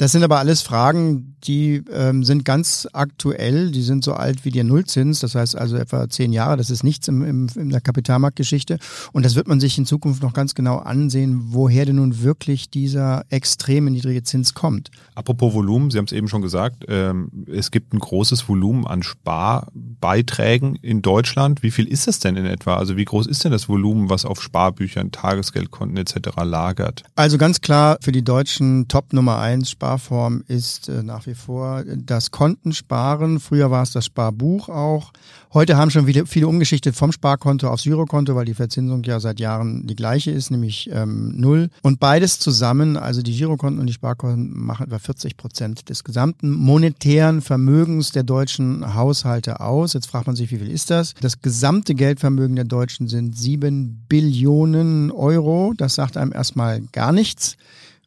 Das 0.02 0.14
sind 0.14 0.24
aber 0.24 0.40
alles 0.40 0.64
Fragen, 0.64 1.36
die 1.44 1.84
ähm, 1.94 2.24
sind 2.24 2.44
ganz 2.44 2.88
aktuell, 2.92 3.70
die 3.70 3.84
sind 3.84 4.04
so 4.04 4.14
alt 4.14 4.46
wie 4.46 4.50
der 4.50 4.64
Nullzins, 4.64 5.20
das 5.20 5.36
heißt 5.36 5.56
also 5.56 5.76
etwa 5.76 6.10
zehn 6.10 6.34
Jahre, 6.34 6.58
das 6.58 6.72
ist 6.72 6.84
nichts 6.84 7.08
im, 7.08 7.24
im, 7.24 7.48
in 7.56 7.70
der 7.70 7.82
Kapitalmarktgeschichte. 7.82 8.80
Und 9.12 9.24
das 9.24 9.36
wird 9.36 9.48
man 9.48 9.60
sich 9.60 9.78
in 9.78 9.86
Zukunft 9.86 10.24
noch 10.24 10.34
ganz 10.34 10.56
genau 10.56 10.78
ansehen, 10.78 11.54
woher 11.54 11.86
denn 11.86 11.98
nun 11.98 12.24
wirklich 12.24 12.72
dieser 12.72 13.26
extreme 13.30 13.92
niedrige 13.92 14.24
Zins 14.24 14.56
kommt. 14.56 14.90
Apropos 15.14 15.54
Volumen, 15.54 15.92
Sie 15.92 16.00
haben 16.00 16.06
es 16.06 16.14
eben 16.14 16.28
schon 16.28 16.42
gesagt, 16.42 16.84
ähm, 16.88 17.46
es 17.46 17.70
gibt 17.70 17.94
ein 17.94 18.00
großes 18.00 18.50
Volumen 18.50 18.88
an 18.88 19.04
Sparbeiträgen 19.04 20.78
in 20.78 21.04
Deutschland. 21.04 21.62
Wie 21.62 21.70
viel 21.70 21.88
ist 21.88 22.08
das 22.08 22.18
denn 22.18 22.38
in 22.38 22.48
etwa? 22.48 22.78
Also 22.78 22.98
wie 22.98 23.06
groß 23.06 23.28
ist 23.28 23.44
denn 23.44 23.52
das 23.52 23.70
Volumen, 23.70 24.10
was 24.10 24.26
auf 24.26 24.42
Sparbüchern, 24.42 25.12
Tagesgeldkonten 25.12 25.98
etc. 25.98 26.38
lagert? 26.44 27.04
Also 27.16 27.38
ganz 27.38 27.62
klar 27.62 28.00
für 28.02 28.12
die 28.12 28.24
Deutschen 28.24 28.88
Top 28.88 29.14
Nummer 29.14 29.38
eins 29.38 29.70
Spar 29.70 29.91
Sparform 29.92 30.46
ist 30.48 30.88
äh, 30.88 31.04
nach 31.04 31.26
wie 31.28 31.34
vor 31.34 31.84
das 31.84 32.32
Kontensparen. 32.32 33.42
Früher 33.42 33.72
war 33.72 33.84
es 33.84 33.92
das 33.92 34.06
Sparbuch 34.06 34.70
auch. 34.70 35.12
Heute 35.54 35.76
haben 35.76 35.92
schon 35.92 36.08
wieder 36.08 36.26
viele 36.26 36.48
umgeschichtet 36.48 36.96
vom 36.96 37.12
Sparkonto 37.12 37.68
aufs 37.68 37.84
Girokonto, 37.84 38.34
weil 38.34 38.46
die 38.46 38.54
Verzinsung 38.54 39.04
ja 39.04 39.20
seit 39.20 39.42
Jahren 39.42 39.86
die 39.88 39.98
gleiche 39.98 40.32
ist, 40.32 40.50
nämlich 40.50 40.90
ähm, 40.94 41.34
null. 41.36 41.70
Und 41.82 42.00
beides 42.00 42.40
zusammen, 42.40 42.96
also 42.96 43.22
die 43.22 43.36
Girokonten 43.36 43.82
und 43.82 43.88
die 43.88 43.94
Sparkonten, 43.94 44.58
machen 44.58 44.86
etwa 44.86 45.00
40 45.00 45.36
Prozent 45.36 45.90
des 45.90 46.06
gesamten 46.06 46.52
monetären 46.52 47.42
Vermögens 47.42 48.14
der 48.14 48.24
deutschen 48.24 48.96
Haushalte 48.96 49.60
aus. 49.60 49.92
Jetzt 49.92 50.08
fragt 50.08 50.28
man 50.28 50.38
sich, 50.38 50.52
wie 50.52 50.58
viel 50.58 50.72
ist 50.72 50.90
das? 50.90 51.16
Das 51.20 51.42
gesamte 51.42 51.96
Geldvermögen 51.96 52.56
der 52.56 52.64
Deutschen 52.64 53.10
sind 53.10 53.38
sieben 53.38 54.06
Billionen 54.08 55.12
Euro. 55.12 55.74
Das 55.76 55.96
sagt 55.96 56.16
einem 56.16 56.32
erstmal 56.32 56.80
gar 56.94 57.12
nichts 57.12 57.58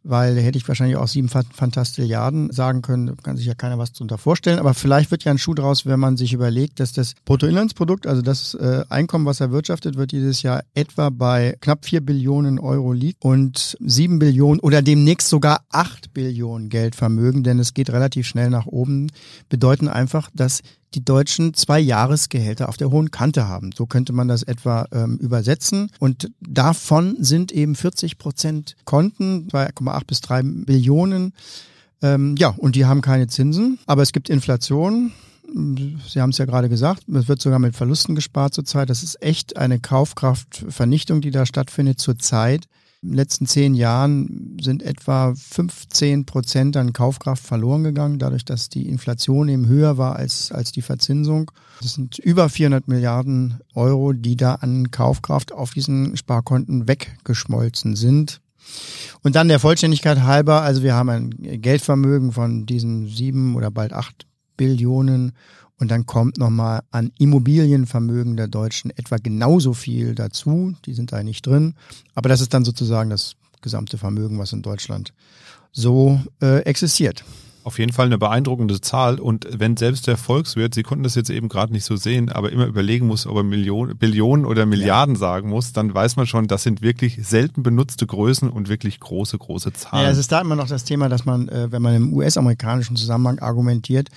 weil 0.05 0.39
hätte 0.39 0.59
ich 0.59 0.69
wahrscheinlich 0.69 0.97
auch 0.97 1.09
sieben 1.09 1.29
Fantastilliarden 1.29 2.53
sagen 2.53 2.83
können, 2.83 3.17
kann 3.17 3.37
sich 3.37 3.47
ja 3.47 3.55
keiner 3.55 3.79
was 3.79 3.93
darunter 3.93 4.19
vorstellen. 4.19 4.59
Aber 4.59 4.75
vielleicht 4.75 5.11
wird 5.11 5.25
ja 5.25 5.33
ein 5.33 5.39
Schuh 5.39 5.55
draus, 5.55 5.87
wenn 5.87 5.99
man 5.99 6.17
sich 6.17 6.33
überlegt, 6.33 6.79
dass 6.79 6.93
das 6.93 7.15
Bruttoinlandsprodukt, 7.25 8.07
also 8.07 8.23
das 8.23 8.55
äh, 8.55 8.85
Einkommen, 8.91 9.25
was 9.25 9.41
erwirtschaftet 9.41 9.97
wird 9.97 10.13
dieses 10.13 10.43
Jahr 10.43 10.63
etwa 10.75 11.11
bei 11.11 11.57
knapp 11.61 11.85
vier 11.87 12.03
Billionen 12.03 12.59
Euro 12.59 12.93
liegt 12.93 13.25
und 13.25 13.77
sieben 13.81 14.19
Billionen 14.19 14.61
oder 14.61 14.83
demnächst 14.83 15.29
sogar 15.29 15.65
acht 15.71 16.13
Billionen 16.13 16.69
Geldvermögen, 16.69 17.43
denn 17.43 17.59
es 17.59 17.73
geht 17.73 17.91
relativ 17.91 18.27
schnell 18.27 18.51
nach 18.51 18.67
oben, 18.67 19.11
bedeuten 19.49 19.89
einfach, 19.89 20.31
dass 20.35 20.61
die 20.95 21.05
Deutschen 21.05 21.55
zwei 21.55 21.81
Jahresgehälter 21.81 22.69
auf 22.69 22.77
der 22.77 22.91
hohen 22.91 23.11
Kante 23.11 23.49
haben. 23.49 23.71
So 23.73 23.87
könnte 23.87 24.13
man 24.13 24.29
das 24.29 24.43
etwa 24.43 24.87
ähm, 24.93 25.19
übersetzen. 25.19 25.91
Und 25.99 26.31
davon 26.41 27.17
sind 27.19 27.53
eben 27.53 27.75
40 27.75 28.19
Prozent 28.19 28.77
Konten, 28.85 29.49
2,8 29.49 30.07
bis 30.07 30.21
3 30.21 30.43
Billionen. 30.43 31.33
Ähm, 32.03 32.37
ja, 32.39 32.49
und 32.57 32.77
die 32.77 32.87
haben 32.87 33.01
keine 33.01 33.27
Zinsen, 33.27 33.79
aber 33.87 34.03
es 34.03 34.13
gibt 34.13 34.29
Inflation. 34.29 35.13
Sie 35.53 36.21
haben 36.21 36.31
es 36.31 36.39
ja 36.39 36.47
gerade 36.47 36.69
gesagt, 36.69 37.05
es 37.09 37.29
wird 37.29 37.41
sogar 37.41 37.59
mit 37.59 37.77
Verlusten 37.77 38.15
gespart 38.15 38.55
zurzeit. 38.55 38.91
Das 38.91 39.03
ist 39.03 39.23
echt 39.23 39.57
eine 39.57 39.79
Kaufkraftvernichtung, 39.79 41.21
die 41.21 41.31
da 41.31 41.47
stattfindet 41.47 42.01
zurzeit 42.01 42.67
in 43.05 43.11
den 43.11 43.17
letzten 43.17 43.47
zehn 43.47 43.75
Jahren 43.75 44.57
sind 44.63 44.83
etwa 44.83 45.35
15 45.35 46.25
Prozent 46.25 46.75
an 46.79 46.95
Kaufkraft 46.95 47.45
verloren 47.45 47.85
gegangen, 47.85 48.19
dadurch, 48.19 48.47
dass 48.47 48.71
die 48.71 48.89
Inflation 48.89 49.49
eben 49.49 49.69
höher 49.69 49.99
war 49.99 50.17
als, 50.17 50.51
als 50.51 50.73
die 50.73 50.81
Verzinsung. 50.81 51.51
Das 51.83 51.93
sind 51.95 52.19
über 52.19 52.49
400 52.49 52.89
Milliarden 52.89 53.61
Euro, 53.75 54.15
die 54.15 54.37
da 54.37 54.55
an 54.55 54.91
Kaufkraft 54.91 55.53
auf 55.53 55.75
diesen 55.75 56.17
Sparkonten 56.17 56.89
weggeschmolzen 56.89 57.95
sind. 57.95 58.41
Und 59.23 59.37
dann 59.37 59.49
der 59.49 59.61
Vollständigkeit 59.61 60.23
halber, 60.23 60.63
also 60.63 60.83
wir 60.83 60.95
haben 60.95 61.11
ein 61.11 61.31
Geldvermögen 61.61 62.33
von 62.33 62.65
diesen 62.65 63.07
sieben 63.09 63.55
oder 63.55 63.71
bald 63.71 63.93
acht 63.93 64.27
Billionen 64.57 65.33
Und 65.79 65.91
dann 65.91 66.07
kommt 66.07 66.39
nochmal 66.39 66.83
an 66.91 67.11
Immobilienvermögen 67.19 68.37
der 68.37 68.49
Deutschen 68.49 68.91
etwa 68.91 69.17
genauso 69.17 69.75
viel 69.75 70.15
dazu. 70.15 70.75
Die 70.87 70.95
sind 70.95 71.13
da 71.13 71.23
nicht 71.23 71.47
drin. 71.47 71.75
Aber 72.15 72.29
das 72.29 72.41
ist 72.41 72.55
dann 72.55 72.65
sozusagen 72.65 73.11
das 73.11 73.35
gesamte 73.61 73.99
Vermögen, 73.99 74.39
was 74.39 74.53
in 74.53 74.63
Deutschland 74.63 75.13
so 75.73 76.21
äh, 76.41 76.61
existiert. 76.61 77.25
Auf 77.65 77.79
jeden 77.79 77.95
Fall 77.95 78.05
eine 78.07 78.19
beeindruckende 78.19 78.79
Zahl. 78.83 79.19
Und 79.19 79.49
wenn 79.51 79.79
selbst 79.79 80.07
der 80.07 80.19
Volkswirt, 80.19 80.75
Sie 80.75 80.83
konnten 80.83 81.03
das 81.03 81.15
jetzt 81.15 81.31
eben 81.31 81.49
gerade 81.49 81.73
nicht 81.73 81.87
so 81.87 81.97
sehen, 81.97 82.29
aber 82.29 82.53
immer 82.53 82.67
überlegen 82.67 83.07
muss, 83.07 83.27
ob 83.27 83.39
er 83.39 83.43
Millionen, 83.43 83.97
Billionen 83.97 84.45
oder 84.45 84.67
Milliarden 84.67 85.15
ja. 85.15 85.19
sagen 85.19 85.49
muss, 85.49 85.73
dann 85.73 85.95
weiß 85.95 86.17
man 86.17 86.27
schon, 86.27 86.47
das 86.47 86.63
sind 86.63 86.83
wirklich 86.83 87.27
selten 87.27 87.63
benutzte 87.63 88.07
Größen 88.07 88.51
und 88.51 88.69
wirklich 88.69 89.01
große, 89.01 89.39
große 89.39 89.73
Zahlen. 89.73 90.05
Ja, 90.05 90.11
es 90.11 90.19
ist 90.19 90.31
da 90.31 90.43
immer 90.43 90.57
noch 90.57 90.69
das 90.69 90.85
Thema, 90.85 91.09
dass 91.09 91.25
man, 91.25 91.49
äh, 91.49 91.73
wenn 91.73 91.81
man 91.81 91.95
im 91.95 92.13
US-amerikanischen 92.13 92.97
Zusammenhang 92.97 93.39
argumentiert, 93.39 94.11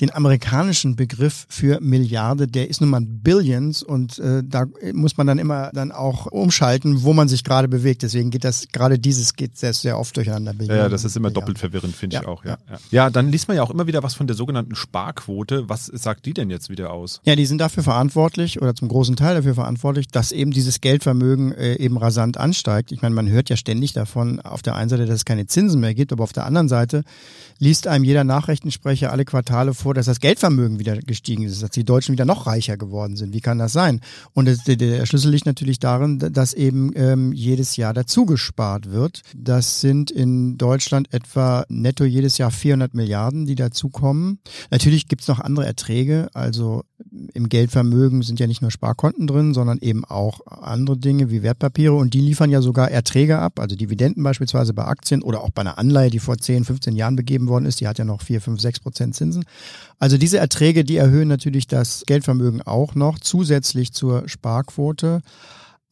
den 0.00 0.10
amerikanischen 0.10 0.96
Begriff 0.96 1.44
für 1.50 1.82
Milliarde, 1.82 2.46
der 2.46 2.70
ist 2.70 2.80
nun 2.80 2.88
mal 2.88 3.02
Billions 3.02 3.82
und 3.82 4.18
äh, 4.18 4.42
da 4.42 4.64
muss 4.94 5.18
man 5.18 5.26
dann 5.26 5.38
immer 5.38 5.70
dann 5.74 5.92
auch 5.92 6.24
umschalten, 6.24 7.02
wo 7.02 7.12
man 7.12 7.28
sich 7.28 7.44
gerade 7.44 7.68
bewegt. 7.68 8.02
Deswegen 8.02 8.30
geht 8.30 8.44
das, 8.44 8.68
gerade 8.72 8.98
dieses 8.98 9.34
geht 9.34 9.58
sehr, 9.58 9.74
sehr 9.74 9.98
oft 9.98 10.16
durcheinander. 10.16 10.54
Ja, 10.64 10.88
das 10.88 11.04
ist 11.04 11.18
immer 11.18 11.30
doppelt 11.30 11.58
verwirrend, 11.58 11.94
finde 11.94 12.14
ja. 12.14 12.22
ich 12.22 12.26
auch. 12.26 12.46
ja. 12.46 12.56
ja. 12.70 12.78
Ja, 12.94 13.10
dann 13.10 13.32
liest 13.32 13.48
man 13.48 13.56
ja 13.56 13.64
auch 13.64 13.72
immer 13.72 13.88
wieder 13.88 14.04
was 14.04 14.14
von 14.14 14.28
der 14.28 14.36
sogenannten 14.36 14.76
Sparquote. 14.76 15.68
Was 15.68 15.86
sagt 15.86 16.26
die 16.26 16.32
denn 16.32 16.48
jetzt 16.48 16.70
wieder 16.70 16.92
aus? 16.92 17.20
Ja, 17.24 17.34
die 17.34 17.44
sind 17.44 17.58
dafür 17.58 17.82
verantwortlich 17.82 18.62
oder 18.62 18.72
zum 18.76 18.86
großen 18.86 19.16
Teil 19.16 19.34
dafür 19.34 19.56
verantwortlich, 19.56 20.06
dass 20.06 20.30
eben 20.30 20.52
dieses 20.52 20.80
Geldvermögen 20.80 21.50
äh, 21.50 21.74
eben 21.74 21.98
rasant 21.98 22.36
ansteigt. 22.36 22.92
Ich 22.92 23.02
meine, 23.02 23.16
man 23.16 23.28
hört 23.28 23.50
ja 23.50 23.56
ständig 23.56 23.94
davon 23.94 24.38
auf 24.38 24.62
der 24.62 24.76
einen 24.76 24.88
Seite, 24.90 25.06
dass 25.06 25.16
es 25.16 25.24
keine 25.24 25.48
Zinsen 25.48 25.80
mehr 25.80 25.92
gibt, 25.92 26.12
aber 26.12 26.22
auf 26.22 26.32
der 26.32 26.46
anderen 26.46 26.68
Seite 26.68 27.02
liest 27.58 27.88
einem 27.88 28.04
jeder 28.04 28.22
Nachrichtensprecher 28.22 29.10
alle 29.10 29.24
Quartale 29.24 29.74
vor, 29.74 29.94
dass 29.94 30.06
das 30.06 30.20
Geldvermögen 30.20 30.78
wieder 30.78 30.96
gestiegen 30.98 31.42
ist, 31.42 31.64
dass 31.64 31.70
die 31.70 31.84
Deutschen 31.84 32.12
wieder 32.12 32.24
noch 32.24 32.46
reicher 32.46 32.76
geworden 32.76 33.16
sind. 33.16 33.34
Wie 33.34 33.40
kann 33.40 33.58
das 33.58 33.72
sein? 33.72 34.02
Und 34.34 34.46
das, 34.46 34.62
der, 34.62 34.76
der 34.76 35.04
Schlüssel 35.06 35.32
liegt 35.32 35.46
natürlich 35.46 35.80
darin, 35.80 36.20
dass 36.20 36.54
eben 36.54 36.92
ähm, 36.94 37.32
jedes 37.32 37.74
Jahr 37.74 37.92
dazu 37.92 38.24
gespart 38.24 38.92
wird. 38.92 39.22
Das 39.34 39.80
sind 39.80 40.12
in 40.12 40.58
Deutschland 40.58 41.12
etwa 41.12 41.64
netto 41.68 42.04
jedes 42.04 42.38
Jahr 42.38 42.52
400 42.52 42.83
200 42.84 42.94
Milliarden, 42.94 43.46
die 43.46 43.54
dazukommen. 43.54 44.38
Natürlich 44.70 45.08
gibt's 45.08 45.28
noch 45.28 45.40
andere 45.40 45.66
Erträge. 45.66 46.28
Also 46.34 46.84
im 47.32 47.48
Geldvermögen 47.48 48.22
sind 48.22 48.40
ja 48.40 48.46
nicht 48.46 48.62
nur 48.62 48.70
Sparkonten 48.70 49.26
drin, 49.26 49.54
sondern 49.54 49.78
eben 49.78 50.04
auch 50.04 50.40
andere 50.46 50.98
Dinge 50.98 51.30
wie 51.30 51.42
Wertpapiere. 51.42 51.94
Und 51.94 52.14
die 52.14 52.20
liefern 52.20 52.50
ja 52.50 52.60
sogar 52.60 52.90
Erträge 52.90 53.38
ab, 53.38 53.58
also 53.58 53.76
Dividenden 53.76 54.22
beispielsweise 54.22 54.74
bei 54.74 54.84
Aktien 54.84 55.22
oder 55.22 55.42
auch 55.42 55.50
bei 55.50 55.62
einer 55.62 55.78
Anleihe, 55.78 56.10
die 56.10 56.18
vor 56.18 56.36
10, 56.38 56.64
15 56.64 56.96
Jahren 56.96 57.16
begeben 57.16 57.48
worden 57.48 57.66
ist. 57.66 57.80
Die 57.80 57.88
hat 57.88 57.98
ja 57.98 58.04
noch 58.04 58.22
4, 58.22 58.40
5, 58.40 58.60
6 58.60 58.80
Prozent 58.80 59.14
Zinsen. 59.14 59.44
Also 59.98 60.18
diese 60.18 60.38
Erträge, 60.38 60.84
die 60.84 60.96
erhöhen 60.96 61.28
natürlich 61.28 61.66
das 61.66 62.04
Geldvermögen 62.06 62.62
auch 62.62 62.94
noch 62.94 63.18
zusätzlich 63.18 63.92
zur 63.92 64.28
Sparquote. 64.28 65.22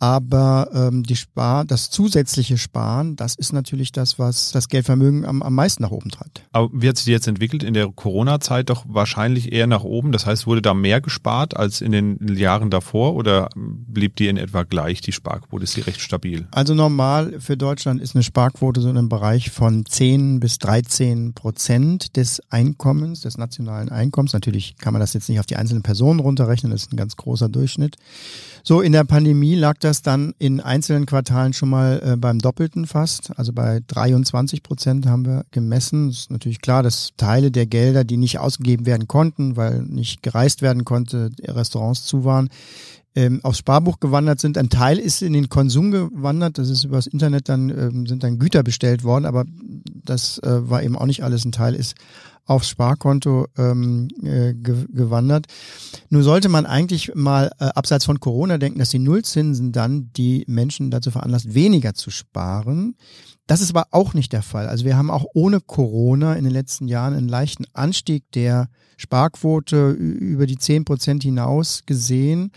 Aber 0.02 0.68
ähm, 0.74 1.04
die 1.04 1.14
Spar, 1.14 1.64
das 1.64 1.88
zusätzliche 1.88 2.58
Sparen, 2.58 3.14
das 3.14 3.36
ist 3.36 3.52
natürlich 3.52 3.92
das, 3.92 4.18
was 4.18 4.50
das 4.50 4.66
Geldvermögen 4.66 5.24
am, 5.24 5.42
am 5.42 5.54
meisten 5.54 5.84
nach 5.84 5.92
oben 5.92 6.10
treibt. 6.10 6.42
Aber 6.50 6.70
wie 6.72 6.88
hat 6.88 6.96
sich 6.96 7.04
die 7.04 7.12
jetzt 7.12 7.28
entwickelt? 7.28 7.62
In 7.62 7.72
der 7.72 7.86
Corona-Zeit 7.86 8.68
doch 8.68 8.84
wahrscheinlich 8.88 9.52
eher 9.52 9.68
nach 9.68 9.84
oben. 9.84 10.10
Das 10.10 10.26
heißt, 10.26 10.48
wurde 10.48 10.60
da 10.60 10.74
mehr 10.74 11.00
gespart 11.00 11.56
als 11.56 11.80
in 11.80 11.92
den 11.92 12.18
Jahren 12.36 12.68
davor 12.68 13.14
oder 13.14 13.48
blieb 13.54 14.16
die 14.16 14.26
in 14.26 14.38
etwa 14.38 14.64
gleich, 14.64 15.02
die 15.02 15.12
Sparquote? 15.12 15.62
Ist 15.62 15.76
die 15.76 15.82
recht 15.82 16.00
stabil? 16.00 16.48
Also 16.50 16.74
normal 16.74 17.38
für 17.38 17.56
Deutschland 17.56 18.02
ist 18.02 18.16
eine 18.16 18.24
Sparquote 18.24 18.80
so 18.80 18.90
in 18.90 18.98
einem 18.98 19.08
Bereich 19.08 19.52
von 19.52 19.86
10 19.86 20.40
bis 20.40 20.58
13 20.58 21.34
Prozent 21.34 22.16
des 22.16 22.42
Einkommens, 22.50 23.20
des 23.20 23.38
nationalen 23.38 23.88
Einkommens. 23.88 24.32
Natürlich 24.32 24.74
kann 24.78 24.94
man 24.94 25.00
das 25.00 25.12
jetzt 25.12 25.28
nicht 25.28 25.38
auf 25.38 25.46
die 25.46 25.54
einzelnen 25.54 25.84
Personen 25.84 26.18
runterrechnen, 26.18 26.72
das 26.72 26.82
ist 26.82 26.92
ein 26.92 26.96
ganz 26.96 27.16
großer 27.16 27.48
Durchschnitt. 27.48 27.98
So, 28.64 28.80
in 28.80 28.92
der 28.92 29.04
Pandemie 29.04 29.54
lag 29.56 29.78
das 29.78 29.91
dann 30.00 30.32
in 30.38 30.60
einzelnen 30.60 31.04
Quartalen 31.04 31.52
schon 31.52 31.68
mal 31.68 32.00
äh, 32.02 32.16
beim 32.16 32.38
Doppelten 32.38 32.86
fast. 32.86 33.36
Also 33.36 33.52
bei 33.52 33.80
23 33.86 34.62
Prozent 34.62 35.06
haben 35.06 35.26
wir 35.26 35.44
gemessen. 35.50 36.08
Es 36.08 36.20
ist 36.20 36.30
natürlich 36.30 36.62
klar, 36.62 36.82
dass 36.82 37.10
Teile 37.18 37.50
der 37.50 37.66
Gelder, 37.66 38.04
die 38.04 38.16
nicht 38.16 38.38
ausgegeben 38.38 38.86
werden 38.86 39.08
konnten, 39.08 39.56
weil 39.56 39.82
nicht 39.82 40.22
gereist 40.22 40.62
werden 40.62 40.86
konnte, 40.86 41.30
Restaurants 41.46 42.06
zu 42.06 42.24
waren, 42.24 42.48
ähm, 43.14 43.40
aufs 43.42 43.58
Sparbuch 43.58 44.00
gewandert 44.00 44.40
sind. 44.40 44.56
Ein 44.56 44.70
Teil 44.70 44.98
ist 44.98 45.20
in 45.20 45.34
den 45.34 45.48
Konsum 45.48 45.90
gewandert. 45.90 46.56
Das 46.56 46.70
ist 46.70 46.84
übers 46.84 47.06
Internet 47.06 47.48
dann, 47.48 47.68
ähm, 47.68 48.06
sind 48.06 48.22
dann 48.22 48.38
Güter 48.38 48.62
bestellt 48.62 49.04
worden, 49.04 49.26
aber 49.26 49.44
das 50.04 50.38
äh, 50.38 50.70
war 50.70 50.82
eben 50.82 50.96
auch 50.96 51.06
nicht 51.06 51.22
alles. 51.22 51.44
Ein 51.44 51.52
Teil 51.52 51.74
ist 51.74 51.94
aufs 52.44 52.68
Sparkonto 52.68 53.46
ähm, 53.56 54.08
äh, 54.22 54.54
ge 54.54 54.86
gewandert. 54.92 55.46
Nur 56.10 56.22
sollte 56.22 56.48
man 56.48 56.66
eigentlich 56.66 57.14
mal 57.14 57.50
äh, 57.58 57.64
abseits 57.64 58.04
von 58.04 58.20
Corona 58.20 58.58
denken, 58.58 58.78
dass 58.78 58.90
die 58.90 58.98
Nullzinsen 58.98 59.72
dann 59.72 60.10
die 60.16 60.44
Menschen 60.46 60.90
dazu 60.90 61.10
veranlasst, 61.10 61.54
weniger 61.54 61.94
zu 61.94 62.10
sparen. 62.10 62.96
Das 63.46 63.60
ist 63.60 63.70
aber 63.70 63.88
auch 63.90 64.14
nicht 64.14 64.32
der 64.32 64.42
Fall. 64.42 64.68
Also 64.68 64.84
wir 64.84 64.96
haben 64.96 65.10
auch 65.10 65.26
ohne 65.34 65.60
Corona 65.60 66.34
in 66.34 66.44
den 66.44 66.52
letzten 66.52 66.88
Jahren 66.88 67.14
einen 67.14 67.28
leichten 67.28 67.64
Anstieg 67.72 68.30
der 68.32 68.68
Sparquote 68.96 69.90
über 69.90 70.46
die 70.46 70.58
zehn 70.58 70.84
Prozent 70.84 71.22
hinaus 71.22 71.82
gesehen. 71.86 72.52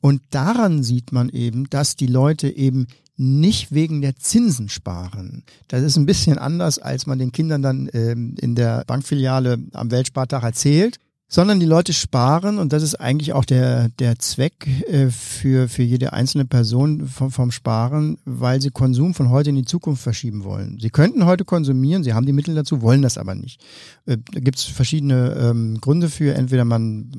Und 0.00 0.22
daran 0.30 0.82
sieht 0.82 1.12
man 1.12 1.28
eben, 1.28 1.68
dass 1.68 1.96
die 1.96 2.06
Leute 2.06 2.48
eben 2.48 2.86
nicht 3.20 3.72
wegen 3.72 4.00
der 4.00 4.16
Zinsen 4.16 4.70
sparen. 4.70 5.44
Das 5.68 5.82
ist 5.82 5.96
ein 5.96 6.06
bisschen 6.06 6.38
anders, 6.38 6.78
als 6.78 7.06
man 7.06 7.18
den 7.18 7.32
Kindern 7.32 7.60
dann 7.60 7.90
ähm, 7.92 8.34
in 8.40 8.54
der 8.54 8.84
Bankfiliale 8.86 9.58
am 9.72 9.90
Weltspartag 9.90 10.42
erzählt 10.42 10.98
sondern 11.32 11.60
die 11.60 11.66
Leute 11.66 11.92
sparen 11.92 12.58
und 12.58 12.72
das 12.72 12.82
ist 12.82 12.96
eigentlich 12.96 13.32
auch 13.32 13.44
der, 13.44 13.88
der 14.00 14.18
Zweck 14.18 14.66
äh, 14.88 15.10
für, 15.10 15.68
für 15.68 15.84
jede 15.84 16.12
einzelne 16.12 16.44
Person 16.44 17.06
vom, 17.06 17.30
vom 17.30 17.52
Sparen, 17.52 18.18
weil 18.24 18.60
sie 18.60 18.70
Konsum 18.70 19.14
von 19.14 19.30
heute 19.30 19.50
in 19.50 19.56
die 19.56 19.64
Zukunft 19.64 20.02
verschieben 20.02 20.42
wollen. 20.42 20.78
Sie 20.80 20.90
könnten 20.90 21.24
heute 21.26 21.44
konsumieren, 21.44 22.02
sie 22.02 22.14
haben 22.14 22.26
die 22.26 22.32
Mittel 22.32 22.56
dazu, 22.56 22.82
wollen 22.82 23.00
das 23.00 23.16
aber 23.16 23.36
nicht. 23.36 23.62
Äh, 24.06 24.18
da 24.32 24.40
gibt 24.40 24.58
es 24.58 24.64
verschiedene 24.64 25.36
ähm, 25.40 25.80
Gründe 25.80 26.10
für. 26.10 26.34
Entweder 26.34 26.64
man 26.64 27.12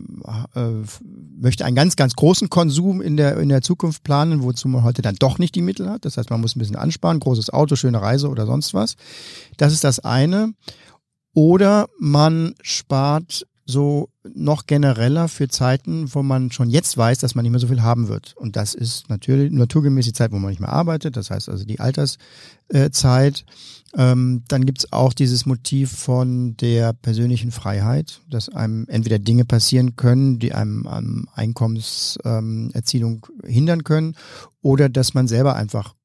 äh, 0.56 0.72
möchte 1.40 1.64
einen 1.64 1.78
ganz, 1.78 1.96
ganz 1.96 2.14
großen 2.14 2.50
Konsum 2.50 3.02
in 3.02 3.16
der, 3.16 3.38
in 3.38 3.48
der 3.48 3.62
Zukunft 3.62 4.04
planen, 4.04 4.44
wozu 4.44 4.68
man 4.68 4.84
heute 4.84 5.02
dann 5.02 5.16
doch 5.16 5.40
nicht 5.40 5.56
die 5.56 5.62
Mittel 5.62 5.90
hat. 5.90 6.04
Das 6.04 6.18
heißt, 6.18 6.30
man 6.30 6.42
muss 6.42 6.58
ein 6.58 6.60
bisschen 6.60 6.76
ansparen, 6.76 7.22
großes 7.22 7.50
Auto, 7.52 7.78
schöne 7.78 8.02
Reise 8.02 8.28
oder 8.28 8.46
sonst 8.46 8.74
was. 8.74 8.98
Das 9.56 9.72
ist 9.72 9.86
das 9.86 10.00
eine. 10.00 10.54
Oder 11.34 11.88
man 11.98 12.56
spart 12.62 13.48
so 13.72 14.10
noch 14.36 14.68
genereller 14.68 15.28
für 15.28 15.48
Zeiten, 15.48 16.14
wo 16.14 16.22
man 16.22 16.52
schon 16.52 16.70
jetzt 16.70 16.96
weiß, 16.96 17.18
dass 17.18 17.34
man 17.34 17.42
nicht 17.42 17.52
mehr 17.52 17.60
so 17.60 17.68
viel 17.68 17.82
haben 17.82 18.08
wird. 18.08 18.36
Und 18.38 18.56
das 18.56 18.76
ist 18.76 19.10
natürlich 19.10 19.52
naturgemäß 19.52 20.06
die 20.06 20.14
Zeit, 20.14 20.32
wo 20.32 20.38
man 20.38 20.52
nicht 20.52 20.60
mehr 20.60 20.72
arbeitet, 20.72 21.18
das 21.18 21.32
heißt 21.32 21.50
also 21.50 21.66
die 21.66 21.80
Alterszeit. 21.80 23.46
Ähm, 23.98 24.44
dann 24.48 24.66
gibt's 24.66 24.94
auch 24.94 25.14
dieses 25.14 25.46
Motiv 25.46 25.92
von 25.92 26.56
der 26.58 26.94
persönlichen 26.94 27.52
Freiheit, 27.52 28.22
dass 28.30 28.48
einem 28.50 28.86
entweder 28.88 29.20
Dinge 29.20 29.44
passieren 29.44 29.96
können, 29.96 30.40
die 30.40 30.54
einem 30.54 30.86
an 30.88 31.26
Einkommenserzielung 31.34 33.28
ähm, 33.44 33.50
hindern 33.50 33.84
können, 33.84 34.16
oder 34.62 34.88
dass 34.88 35.14
man 35.14 35.28
selber 35.28 35.56
einfach 35.56 35.96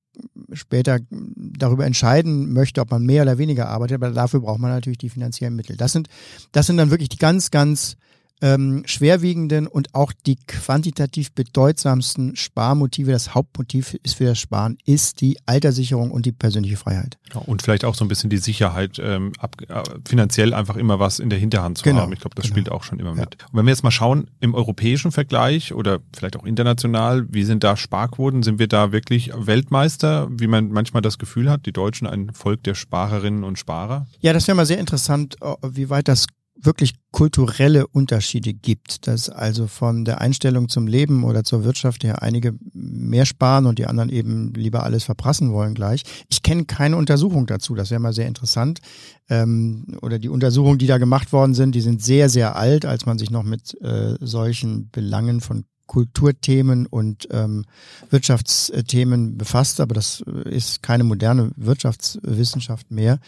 später 0.53 0.99
darüber 1.11 1.85
entscheiden 1.85 2.53
möchte, 2.53 2.81
ob 2.81 2.91
man 2.91 3.05
mehr 3.05 3.23
oder 3.23 3.39
weniger 3.39 3.69
arbeitet, 3.69 3.97
aber 3.97 4.11
dafür 4.11 4.41
braucht 4.41 4.61
man 4.61 4.71
natürlich 4.71 4.99
die 4.99 5.11
finanziellen 5.11 5.57
Mittel. 5.57 5.77
Das 5.77 5.93
sind, 5.93 6.09
das 6.53 6.67
sind 6.67 6.77
dann 6.77 6.91
wirklich 6.91 7.09
die 7.09 7.19
ganz, 7.19 7.51
ganz 7.51 7.97
ähm, 8.43 8.83
schwerwiegenden 8.87 9.67
und 9.67 9.95
auch 9.95 10.13
die 10.13 10.37
quantitativ 10.37 11.33
bedeutsamsten 11.33 12.37
Sparmotive, 12.37 13.11
das 13.11 13.35
Hauptmotiv 13.35 13.95
ist 14.03 14.17
für 14.17 14.25
das 14.25 14.39
Sparen, 14.39 14.77
ist 14.85 15.21
die 15.21 15.39
Alterssicherung 15.47 16.11
und 16.11 16.27
die 16.27 16.33
persönliche 16.33 16.77
Freiheit. 16.77 17.19
Ja, 17.33 17.41
und 17.41 17.63
vielleicht 17.63 17.85
auch 17.85 17.95
so 17.95 18.05
ein 18.05 18.09
bisschen 18.09 18.31
die 18.31 18.39
Sicherheit, 18.39 19.01
ähm, 19.03 19.33
ab, 19.39 19.57
äh, 19.69 19.83
finanziell 20.07 20.55
einfach 20.55 20.77
immer 20.77 20.99
was 20.99 21.19
in 21.19 21.31
der 21.31 21.39
Hinterhand 21.39 21.79
zu 21.79 21.85
genau, 21.85 22.03
haben. 22.03 22.13
Ich 22.13 22.21
glaube, 22.21 22.35
das 22.35 22.45
genau. 22.45 22.55
spielt 22.55 22.71
auch 22.71 22.83
schon 22.83 22.99
immer 22.99 23.15
mit. 23.15 23.43
Und 23.51 23.59
wenn 23.59 23.67
wir 23.67 23.71
jetzt 23.71 23.83
mal 23.83 23.91
schauen, 23.91 24.29
im 24.41 24.55
europäischen 24.55 25.13
Vergleich 25.13 25.73
oder 25.73 26.01
vielleicht 26.15 26.37
auch 26.37 26.45
international, 26.45 27.27
wie 27.31 27.45
sind 27.45 27.65
da 27.65 27.77
Sparquoten? 27.77 28.43
Sind 28.43 28.59
wir 28.59 28.69
da 28.69 28.93
wirklich 28.93 29.33
Weltmeister, 29.35 30.29
wie 30.31 30.47
man 30.47 30.71
manchmal 30.71 31.03
das 31.03 31.19
Gefühl 31.19 31.51
hat, 31.51 31.67
die 31.67 31.73
Deutschen 31.73 32.07
ein 32.07 32.33
Volk 32.33 32.63
der 32.65 32.75
Sparerinnen 32.75 33.45
und 33.45 33.59
Sparer? 33.59 34.07
Ja, 34.21 34.33
das 34.33 34.47
wäre 34.47 34.57
mal 34.57 34.67
sehr 34.67 34.79
interessant, 34.79 35.37
äh, 35.41 35.55
wie 35.63 35.89
weit 35.91 36.09
das 36.09 36.27
wirklich 36.61 36.95
kulturelle 37.13 37.87
Unterschiede 37.87 38.53
gibt, 38.53 39.07
dass 39.07 39.29
also 39.29 39.67
von 39.67 40.05
der 40.05 40.21
Einstellung 40.21 40.69
zum 40.69 40.87
Leben 40.87 41.25
oder 41.25 41.45
zur 41.45 41.65
Wirtschaft 41.65 42.05
her 42.05 42.23
einige 42.23 42.55
mehr 42.73 43.27
sparen 43.27 43.67
und 43.67 43.79
die 43.79 43.87
anderen 43.87 44.11
eben 44.11 44.53
lieber 44.55 44.83
alles 44.83 45.05
verprassen 45.05 45.53
wollen 45.53 45.75
gleich. 45.75 46.03
Ich 46.29 46.43
kenne 46.43 46.65
keine 46.65 46.97
Untersuchung 46.97 47.47
dazu, 47.47 47.75
das 47.75 47.91
wäre 47.91 48.01
mal 48.01 48.13
sehr 48.13 48.27
interessant. 48.27 48.81
Ähm, 49.29 49.99
oder 50.03 50.19
die 50.19 50.29
Untersuchungen, 50.29 50.79
die 50.79 50.87
da 50.87 50.99
gemacht 50.99 51.33
worden 51.33 51.55
sind, 51.55 51.75
die 51.75 51.81
sind 51.81 52.03
sehr, 52.03 52.29
sehr 52.29 52.57
alt, 52.57 52.85
als 52.85 53.07
man 53.07 53.19
sich 53.19 53.31
noch 53.31 53.43
mit 53.43 53.81
äh, 53.81 54.17
solchen 54.21 54.91
Belangen 54.91 55.41
von 55.41 55.65
Kulturthemen 55.87 56.87
und 56.87 57.29
ähm, 57.31 57.65
Wirtschaftsthemen 58.11 59.39
befasst, 59.39 59.81
aber 59.81 59.95
das 59.95 60.23
ist 60.45 60.83
keine 60.83 61.05
moderne 61.05 61.51
Wirtschaftswissenschaft 61.57 62.91
mehr. 62.91 63.19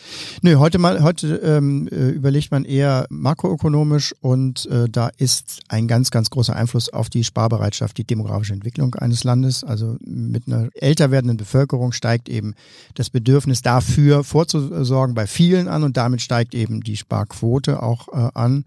Nö, 0.42 0.56
heute 0.56 0.78
mal, 0.78 1.02
heute 1.02 1.36
ähm, 1.36 1.88
äh, 1.88 2.08
überlegt 2.10 2.50
man 2.50 2.64
eher 2.64 3.06
makroökonomisch 3.10 4.14
und 4.20 4.66
äh, 4.66 4.88
da 4.88 5.10
ist 5.16 5.60
ein 5.68 5.88
ganz, 5.88 6.10
ganz 6.10 6.30
großer 6.30 6.54
Einfluss 6.54 6.88
auf 6.92 7.08
die 7.08 7.24
Sparbereitschaft, 7.24 7.96
die 7.96 8.04
demografische 8.04 8.54
Entwicklung 8.54 8.94
eines 8.96 9.24
Landes. 9.24 9.64
Also 9.64 9.96
mit 10.04 10.46
einer 10.46 10.68
älter 10.74 11.10
werdenden 11.10 11.36
Bevölkerung 11.36 11.92
steigt 11.92 12.28
eben 12.28 12.54
das 12.94 13.10
Bedürfnis 13.10 13.62
dafür 13.62 14.24
vorzusorgen 14.24 15.14
bei 15.14 15.26
vielen 15.26 15.68
an 15.68 15.84
und 15.84 15.96
damit 15.96 16.22
steigt 16.22 16.54
eben 16.54 16.80
die 16.82 16.96
Sparquote 16.96 17.82
auch 17.82 18.08
äh, 18.08 18.30
an. 18.34 18.64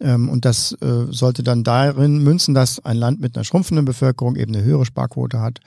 Ähm, 0.00 0.28
und 0.28 0.44
das 0.44 0.72
äh, 0.80 1.06
sollte 1.10 1.42
dann 1.42 1.64
darin 1.64 2.22
münzen, 2.22 2.54
dass 2.54 2.84
ein 2.84 2.96
Land 2.96 3.20
mit 3.22 3.36
einer 3.36 3.44
schrumpfenden 3.44 3.86
Bevölkerung 3.86 4.36
eben 4.36 4.54
eine 4.54 4.64
höhere 4.64 4.84
Sparquote 4.84 5.40
hat 5.40 5.60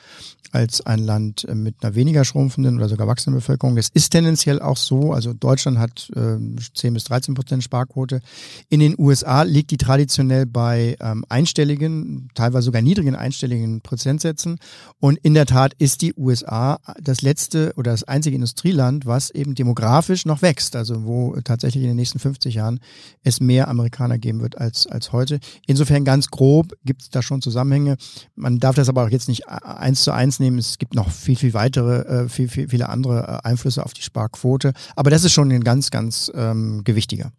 als 0.55 0.85
ein 0.85 0.99
Land 0.99 1.45
äh, 1.45 1.53
mit 1.53 1.75
einer 1.81 1.95
weniger 1.95 2.23
schrumpfenden 2.23 2.77
oder 2.77 2.87
sogar 2.87 3.07
wachsenden 3.07 3.39
Bevölkerung. 3.39 3.75
Das 3.75 3.89
ist 3.93 4.09
tendenziell 4.09 4.61
auch 4.61 4.77
so. 4.77 5.11
Also 5.11 5.33
Deutschland 5.33 5.77
hat 5.77 6.09
äh, 6.15 6.37
10 6.73 6.93
bis 6.93 7.03
13 7.05 7.33
Prozent 7.33 7.63
Sparquote. 7.63 8.21
In 8.69 8.79
den 8.79 8.95
USA 8.97 9.43
liegt 9.43 9.71
die 9.71 9.77
traditionell 9.77 10.45
bei 10.45 10.95
ähm, 11.01 11.25
einstelligen, 11.27 12.29
teilweise 12.35 12.65
sogar 12.65 12.81
niedrigen 12.81 13.15
einstelligen 13.15 13.81
Prozentsätzen. 13.81 14.59
Und 14.99 15.17
in 15.23 15.33
der 15.33 15.45
Tat 15.45 15.73
ist 15.77 16.01
die 16.01 16.13
USA 16.15 16.79
das 17.01 17.21
letzte 17.21 17.73
oder 17.75 17.91
das 17.91 18.03
einzige 18.03 18.35
Industrieland, 18.35 19.05
was 19.05 19.31
eben 19.31 19.55
demografisch 19.55 20.25
noch 20.25 20.41
wächst. 20.41 20.75
Also 20.75 21.05
wo 21.05 21.35
tatsächlich 21.43 21.83
in 21.83 21.89
den 21.89 21.97
nächsten 21.97 22.19
50 22.19 22.55
Jahren 22.55 22.79
es 23.23 23.41
mehr 23.41 23.67
Amerikaner 23.67 24.17
geben 24.17 24.39
wird 24.41 24.57
als, 24.57 24.87
als 24.87 25.11
heute. 25.11 25.39
Insofern 25.67 26.05
ganz 26.05 26.29
grob 26.29 26.73
gibt 26.85 27.01
es 27.01 27.09
da 27.09 27.21
schon 27.21 27.41
Zusammenhänge. 27.45 27.97
Man 28.35 28.59
darf 28.59 28.75
das 28.75 28.89
aber 28.89 29.03
auch 29.03 29.09
jetzt 29.09 29.27
nicht 29.27 29.47
eins 29.47 30.03
zu 30.03 30.11
eins 30.11 30.39
nehmen. 30.39 30.57
Es 30.57 30.79
gibt 30.79 30.95
noch 30.95 31.11
viel, 31.11 31.35
viel 31.35 31.53
weitere, 31.53 32.23
äh, 32.23 32.29
viel, 32.29 32.47
viel, 32.49 32.67
viele 32.69 32.89
andere 32.89 33.41
äh, 33.43 33.47
Einflüsse 33.47 33.85
auf 33.85 33.93
die 33.93 34.01
Sparquote. 34.01 34.73
Aber 34.95 35.11
das 35.11 35.23
ist 35.23 35.33
schon 35.33 35.51
ein 35.51 35.63
ganz, 35.63 35.91
ganz 35.91 36.31
ähm, 36.35 36.83
gewichtiger. 36.83 37.31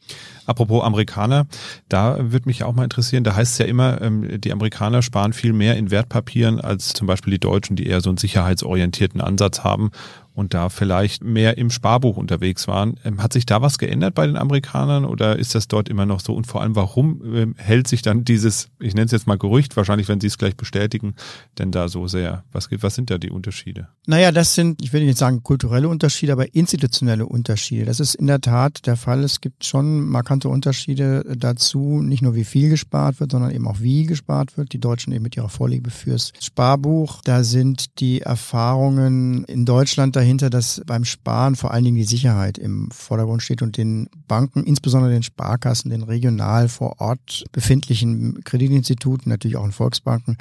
Apropos 0.46 0.84
Amerikaner, 0.84 1.46
da 1.88 2.18
würde 2.30 2.46
mich 2.46 2.62
auch 2.62 2.72
mal 2.72 2.84
interessieren, 2.84 3.24
da 3.24 3.34
heißt 3.34 3.54
es 3.54 3.58
ja 3.58 3.66
immer, 3.66 4.00
ähm, 4.00 4.40
die 4.40 4.52
Amerikaner 4.52 5.02
sparen 5.02 5.32
viel 5.32 5.52
mehr 5.52 5.76
in 5.76 5.90
Wertpapieren 5.90 6.60
als 6.60 6.92
zum 6.92 7.08
Beispiel 7.08 7.32
die 7.32 7.40
Deutschen, 7.40 7.74
die 7.74 7.86
eher 7.86 8.00
so 8.00 8.10
einen 8.10 8.18
sicherheitsorientierten 8.18 9.20
Ansatz 9.20 9.64
haben 9.64 9.90
und 10.36 10.52
da 10.52 10.68
vielleicht 10.68 11.24
mehr 11.24 11.56
im 11.56 11.70
Sparbuch 11.70 12.18
unterwegs 12.18 12.68
waren. 12.68 13.00
Ähm, 13.04 13.22
hat 13.22 13.32
sich 13.32 13.46
da 13.46 13.62
was 13.62 13.78
geändert 13.78 14.14
bei 14.14 14.26
den 14.26 14.36
Amerikanern 14.36 15.06
oder 15.06 15.38
ist 15.38 15.54
das 15.54 15.66
dort 15.66 15.88
immer 15.88 16.04
noch 16.04 16.20
so? 16.20 16.34
Und 16.34 16.46
vor 16.46 16.60
allem, 16.60 16.76
warum 16.76 17.22
ähm, 17.34 17.54
hält 17.56 17.88
sich 17.88 18.02
dann 18.02 18.22
dieses, 18.22 18.68
ich 18.78 18.94
nenne 18.94 19.06
es 19.06 19.12
jetzt 19.12 19.26
mal 19.26 19.38
Gerücht, 19.38 19.78
wahrscheinlich, 19.78 20.08
wenn 20.08 20.20
Sie 20.20 20.26
es 20.26 20.36
gleich 20.36 20.54
bestätigen, 20.54 21.14
denn 21.58 21.72
da 21.72 21.88
so 21.88 22.06
sehr? 22.06 22.44
Was, 22.52 22.68
was 22.70 22.94
sind 22.94 23.10
da 23.10 23.16
die 23.16 23.30
Unterschiede? 23.30 23.88
Naja, 24.06 24.30
das 24.30 24.54
sind, 24.54 24.82
ich 24.82 24.92
will 24.92 25.06
nicht 25.06 25.16
sagen 25.16 25.42
kulturelle 25.42 25.88
Unterschiede, 25.88 26.32
aber 26.32 26.54
institutionelle 26.54 27.24
Unterschiede. 27.24 27.86
Das 27.86 27.98
ist 27.98 28.14
in 28.14 28.26
der 28.26 28.42
Tat 28.42 28.86
der 28.86 28.96
Fall. 28.96 29.24
Es 29.24 29.40
gibt 29.40 29.64
schon 29.64 30.06
markante 30.06 30.50
Unterschiede 30.50 31.24
dazu, 31.34 32.02
nicht 32.02 32.20
nur 32.20 32.34
wie 32.34 32.44
viel 32.44 32.68
gespart 32.68 33.20
wird, 33.20 33.32
sondern 33.32 33.52
eben 33.52 33.66
auch 33.66 33.80
wie 33.80 34.04
gespart 34.04 34.58
wird. 34.58 34.74
Die 34.74 34.80
Deutschen 34.80 35.14
eben 35.14 35.22
mit 35.22 35.34
ihrer 35.34 35.48
Vorliebe 35.48 35.88
fürs 35.88 36.34
Sparbuch. 36.40 37.22
Da 37.24 37.42
sind 37.42 37.98
die 38.00 38.20
Erfahrungen 38.20 39.44
in 39.44 39.64
Deutschland 39.64 40.14
dahin 40.14 40.25
dahinter, 40.26 40.50
dass 40.50 40.82
beim 40.86 41.04
Sparen 41.04 41.54
vor 41.54 41.72
allen 41.72 41.84
Dingen 41.84 41.96
die 41.96 42.04
Sicherheit 42.04 42.58
im 42.58 42.90
Vordergrund 42.90 43.42
steht 43.42 43.62
und 43.62 43.76
den 43.76 44.08
Banken, 44.26 44.64
insbesondere 44.64 45.12
den 45.12 45.22
Sparkassen, 45.22 45.90
den 45.90 46.02
regional 46.02 46.68
vor 46.68 47.00
Ort 47.00 47.44
befindlichen 47.52 48.42
Kreditinstituten, 48.42 49.30
natürlich 49.30 49.56
auch 49.56 49.64
in 49.64 49.72
Volksbanken, 49.72 50.36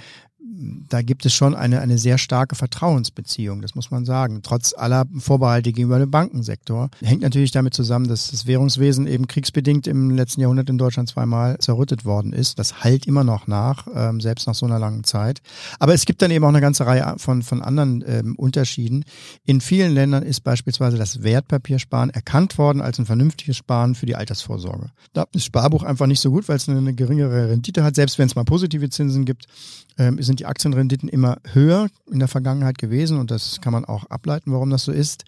da 0.90 1.02
gibt 1.02 1.26
es 1.26 1.34
schon 1.34 1.56
eine, 1.56 1.82
eine 1.82 1.98
sehr 1.98 2.18
starke 2.18 2.56
Vertrauensbeziehung, 2.56 3.62
das 3.62 3.76
muss 3.76 3.92
man 3.92 4.06
sagen. 4.06 4.42
Trotz 4.44 4.74
aller 4.74 5.06
Vorbehalte 5.18 5.72
gegenüber 5.72 6.00
dem 6.00 6.12
Bankensektor. 6.12 6.90
Hängt 7.02 7.22
natürlich 7.22 7.52
damit 7.52 7.74
zusammen, 7.74 8.08
dass 8.08 8.32
das 8.32 8.46
Währungswesen 8.46 9.08
eben 9.08 9.28
kriegsbedingt 9.28 9.88
im 9.88 10.12
letzten 10.12 10.42
Jahrhundert 10.42 10.70
in 10.70 10.78
Deutschland 10.78 11.10
zweimal 11.10 11.58
zerrüttet 11.58 12.06
worden 12.06 12.34
ist. 12.34 12.60
Das 12.60 12.84
halt 12.84 13.06
immer 13.06 13.24
noch 13.24 13.48
nach, 13.48 13.88
ähm, 13.94 14.22
selbst 14.22 14.48
nach 14.48 14.56
so 14.56 14.66
einer 14.66 14.80
langen 14.80 15.04
Zeit. 15.04 15.42
Aber 15.80 15.94
es 15.94 16.06
gibt 16.06 16.22
dann 16.22 16.32
eben 16.32 16.46
auch 16.46 16.50
eine 16.50 16.62
ganze 16.62 16.86
Reihe 16.86 17.16
von, 17.18 17.42
von 17.42 17.62
anderen 17.62 18.04
ähm, 18.08 18.36
Unterschieden. 18.36 19.04
In 19.46 19.62
vielen 19.62 19.94
Ländern 19.94 20.24
ist 20.24 20.42
beispielsweise 20.42 20.98
das 20.98 21.24
Wertpapiersparen 21.24 22.10
erkannt 22.12 22.58
worden 22.58 22.82
als 22.82 23.00
ein 23.00 23.06
vernünftiges 23.06 23.58
Sparen 23.58 23.96
für 23.96 24.06
die 24.06 24.16
Altersvorsorge. 24.16 24.92
Da 25.14 25.26
ist 25.34 25.46
Sparbuch 25.46 25.84
einfach 25.84 26.08
nicht 26.08 26.22
so 26.22 26.32
gut, 26.32 26.48
weil 26.48 26.58
es 26.58 26.70
eine, 26.70 26.78
eine 26.78 26.94
geringere 26.94 27.50
Rendite 27.50 27.84
hat. 27.84 27.96
Selbst 27.96 28.18
wenn 28.18 28.28
es 28.28 28.36
mal 28.36 28.46
positive 28.46 28.90
Zinsen 28.90 29.26
gibt, 29.26 29.48
ähm, 29.98 30.22
sind 30.22 30.40
die 30.40 30.46
Aktienrenditen 30.46 31.10
immer 31.10 31.38
höher 31.54 31.88
in 32.12 32.20
der 32.20 32.28
Vergangenheit 32.28 32.78
gewesen 32.78 33.20
und 33.20 33.32
das 33.32 33.62
kann 33.62 33.74
man 33.74 33.86
auch 33.86 34.06
ableiten, 34.10 34.52
warum 34.52 34.70
das 34.70 34.84
so 34.84 34.92
ist. 34.92 35.26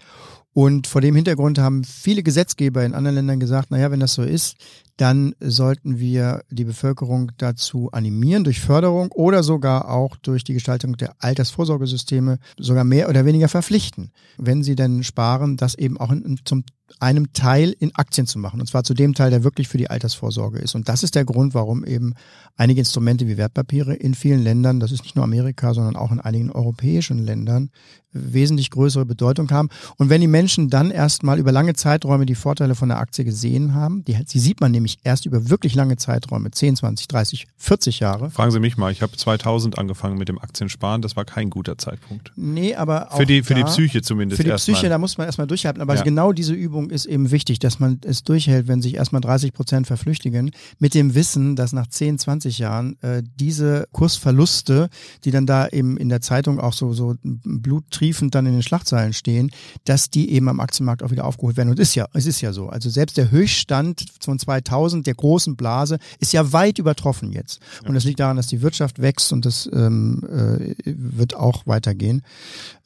Und 0.54 0.88
vor 0.88 1.02
dem 1.02 1.16
Hintergrund 1.16 1.60
haben 1.60 1.84
viele 1.84 2.24
Gesetzgeber 2.24 2.84
in 2.84 2.96
anderen 2.96 3.16
Ländern 3.16 3.40
gesagt, 3.40 3.70
naja, 3.70 3.92
wenn 3.92 4.00
das 4.00 4.16
so 4.16 4.24
ist, 4.24 4.58
dann 4.98 5.36
sollten 5.40 6.00
wir 6.00 6.44
die 6.50 6.66
Bevölkerung 6.66 7.32
dazu 7.38 7.90
animieren, 7.92 8.44
durch 8.44 8.60
Förderung 8.60 9.12
oder 9.12 9.44
sogar 9.44 9.90
auch 9.90 10.16
durch 10.18 10.44
die 10.44 10.54
Gestaltung 10.54 10.98
der 10.98 11.16
Altersvorsorgesysteme 11.20 12.40
sogar 12.58 12.84
mehr 12.84 13.08
oder 13.08 13.26
weniger 13.26 13.48
verpflichten, 13.48 14.12
wenn 14.38 14.64
sie 14.64 14.76
denn 14.76 15.04
sparen, 15.04 15.56
das 15.56 15.76
eben 15.76 16.00
auch 16.00 16.12
in, 16.12 16.40
zum 16.46 16.64
einem 17.00 17.34
Teil 17.34 17.76
in 17.78 17.94
Aktien 17.96 18.28
zu 18.28 18.40
machen. 18.40 18.60
Und 18.60 18.68
zwar 18.68 18.84
zu 18.84 18.94
dem 18.94 19.14
Teil, 19.14 19.30
der 19.30 19.44
wirklich 19.44 19.68
für 19.68 19.78
die 19.78 19.90
Altersvorsorge 19.90 20.60
ist. 20.60 20.74
Und 20.74 20.90
das 20.90 21.04
ist 21.04 21.16
der 21.16 21.26
Grund, 21.26 21.54
warum 21.54 21.84
eben 21.86 22.14
einige 22.56 22.80
Instrumente 22.80 23.28
wie 23.28 23.38
Wertpapiere 23.38 23.94
in 23.94 24.16
vielen 24.16 24.42
Ländern, 24.42 24.80
das 24.80 24.92
ist 24.92 25.04
nicht 25.04 25.16
nur 25.16 25.26
Amerika, 25.26 25.74
sondern 25.74 25.96
auch 25.96 26.12
in 26.12 26.20
einigen 26.20 26.52
europäischen 26.52 27.20
Ländern, 27.20 27.70
wesentlich 28.12 28.72
größere 28.72 29.06
Bedeutung 29.06 29.52
haben. 29.52 29.70
Und 29.98 30.10
wenn 30.10 30.22
die 30.22 30.28
Menschen 30.28 30.70
dann 30.70 30.90
erstmal 30.90 31.40
über 31.40 31.52
lange 31.52 31.74
Zeiträume 31.74 32.26
die 32.26 32.36
Vorteile 32.36 32.74
von 32.74 32.90
der 32.90 33.00
Aktie 33.00 33.26
gesehen 33.26 33.74
haben, 33.74 34.04
die, 34.06 34.18
die 34.24 34.40
sieht 34.40 34.62
man 34.62 34.72
nämlich 34.72 34.87
erst 35.04 35.26
über 35.26 35.50
wirklich 35.50 35.76
lange 35.76 35.98
Zeiträume, 35.98 36.52
10, 36.52 36.78
20, 36.78 37.08
30, 37.08 37.48
40 37.58 38.00
Jahre. 38.00 38.30
Fragen 38.30 38.52
Sie 38.52 38.60
mich 38.60 38.78
mal, 38.78 38.92
ich 38.92 39.02
habe 39.02 39.16
2000 39.16 39.78
angefangen 39.78 40.18
mit 40.18 40.30
dem 40.30 40.40
Aktiensparen, 40.40 41.02
das 41.02 41.16
war 41.16 41.26
kein 41.26 41.50
guter 41.50 41.78
Zeitpunkt. 41.78 42.32
Nee, 42.36 42.76
aber 42.76 43.12
auch 43.12 43.18
Für 43.18 43.26
die, 43.26 43.44
für 43.44 43.54
da, 43.54 43.62
die 43.62 43.66
Psyche 43.66 44.02
zumindest 44.02 44.42
Für 44.42 44.48
die 44.48 44.56
Psyche, 44.56 44.84
mal. 44.84 44.90
da 44.90 44.98
muss 44.98 45.18
man 45.18 45.28
erstmal 45.28 45.48
durchhalten. 45.48 45.82
Aber 45.82 45.96
ja. 45.96 46.04
genau 46.04 46.32
diese 46.32 46.54
Übung 46.54 46.90
ist 46.90 47.06
eben 47.06 47.32
wichtig, 47.32 47.60
dass 47.60 47.80
man 47.80 48.00
es 48.06 48.24
durchhält, 48.24 48.68
wenn 48.68 48.82
sich 48.82 48.96
erstmal 48.96 49.22
30 49.22 49.54
Prozent 49.54 49.88
verflüchtigen, 49.88 50.52
mit 50.80 50.94
dem 50.94 51.16
Wissen, 51.16 51.56
dass 51.56 51.74
nach 51.74 51.88
10, 51.88 52.20
20 52.20 52.60
Jahren 52.60 52.98
äh, 53.02 53.24
diese 53.36 53.88
Kursverluste, 53.92 54.90
die 55.24 55.32
dann 55.32 55.46
da 55.46 55.68
eben 55.68 55.98
in 55.98 56.10
der 56.10 56.22
Zeitung 56.22 56.60
auch 56.60 56.74
so, 56.74 56.94
so 56.94 57.16
bluttriefend 57.24 58.36
dann 58.36 58.46
in 58.46 58.54
den 58.54 58.64
Schlagzeilen 58.64 59.14
stehen, 59.14 59.52
dass 59.86 60.10
die 60.10 60.32
eben 60.32 60.50
am 60.50 60.60
Aktienmarkt 60.60 61.04
auch 61.04 61.12
wieder 61.12 61.26
aufgeholt 61.26 61.58
werden. 61.58 61.70
Und 61.70 61.80
ist 61.80 61.96
ja, 61.96 62.08
es 62.14 62.26
ist 62.26 62.42
ja 62.42 62.54
so. 62.54 62.70
Also 62.70 62.90
selbst 62.90 63.18
der 63.18 63.32
Höchststand 63.32 64.06
von 64.22 64.40
2000 64.40 64.77
der 64.86 65.16
großen 65.16 65.56
Blase 65.56 66.00
ist 66.20 66.34
ja 66.34 66.52
weit 66.54 66.80
übertroffen 66.80 67.32
jetzt. 67.32 67.60
Und 67.86 67.94
das 67.96 68.04
liegt 68.04 68.20
daran, 68.20 68.38
dass 68.38 68.48
die 68.48 68.62
Wirtschaft 68.62 69.02
wächst 69.02 69.34
und 69.34 69.46
das 69.46 69.70
ähm, 69.74 70.24
äh, 70.30 70.74
wird 70.86 71.36
auch 71.36 71.66
weitergehen. 71.66 72.22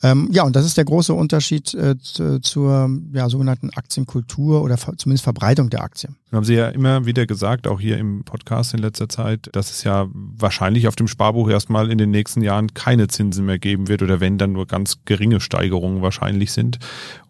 Ähm, 0.03 0.29
ja, 0.31 0.43
und 0.43 0.55
das 0.55 0.65
ist 0.65 0.77
der 0.77 0.85
große 0.85 1.13
Unterschied 1.13 1.73
äh, 1.73 1.95
zur 1.99 2.89
ja, 3.13 3.29
sogenannten 3.29 3.69
Aktienkultur 3.71 4.63
oder 4.63 4.77
zumindest 4.77 5.23
Verbreitung 5.23 5.69
der 5.69 5.83
Aktien. 5.83 6.15
Haben 6.31 6.45
Sie 6.45 6.55
ja 6.55 6.69
immer 6.69 7.05
wieder 7.05 7.25
gesagt, 7.25 7.67
auch 7.67 7.79
hier 7.79 7.97
im 7.97 8.23
Podcast 8.23 8.73
in 8.73 8.79
letzter 8.79 9.09
Zeit, 9.09 9.49
dass 9.51 9.69
es 9.69 9.83
ja 9.83 10.07
wahrscheinlich 10.13 10.87
auf 10.87 10.95
dem 10.95 11.07
Sparbuch 11.07 11.49
erstmal 11.49 11.91
in 11.91 11.97
den 11.97 12.09
nächsten 12.09 12.41
Jahren 12.41 12.73
keine 12.73 13.07
Zinsen 13.07 13.45
mehr 13.45 13.59
geben 13.59 13.89
wird 13.89 14.01
oder 14.01 14.19
wenn 14.19 14.37
dann 14.37 14.53
nur 14.53 14.65
ganz 14.65 14.99
geringe 15.05 15.41
Steigerungen 15.41 16.01
wahrscheinlich 16.01 16.51
sind 16.51 16.79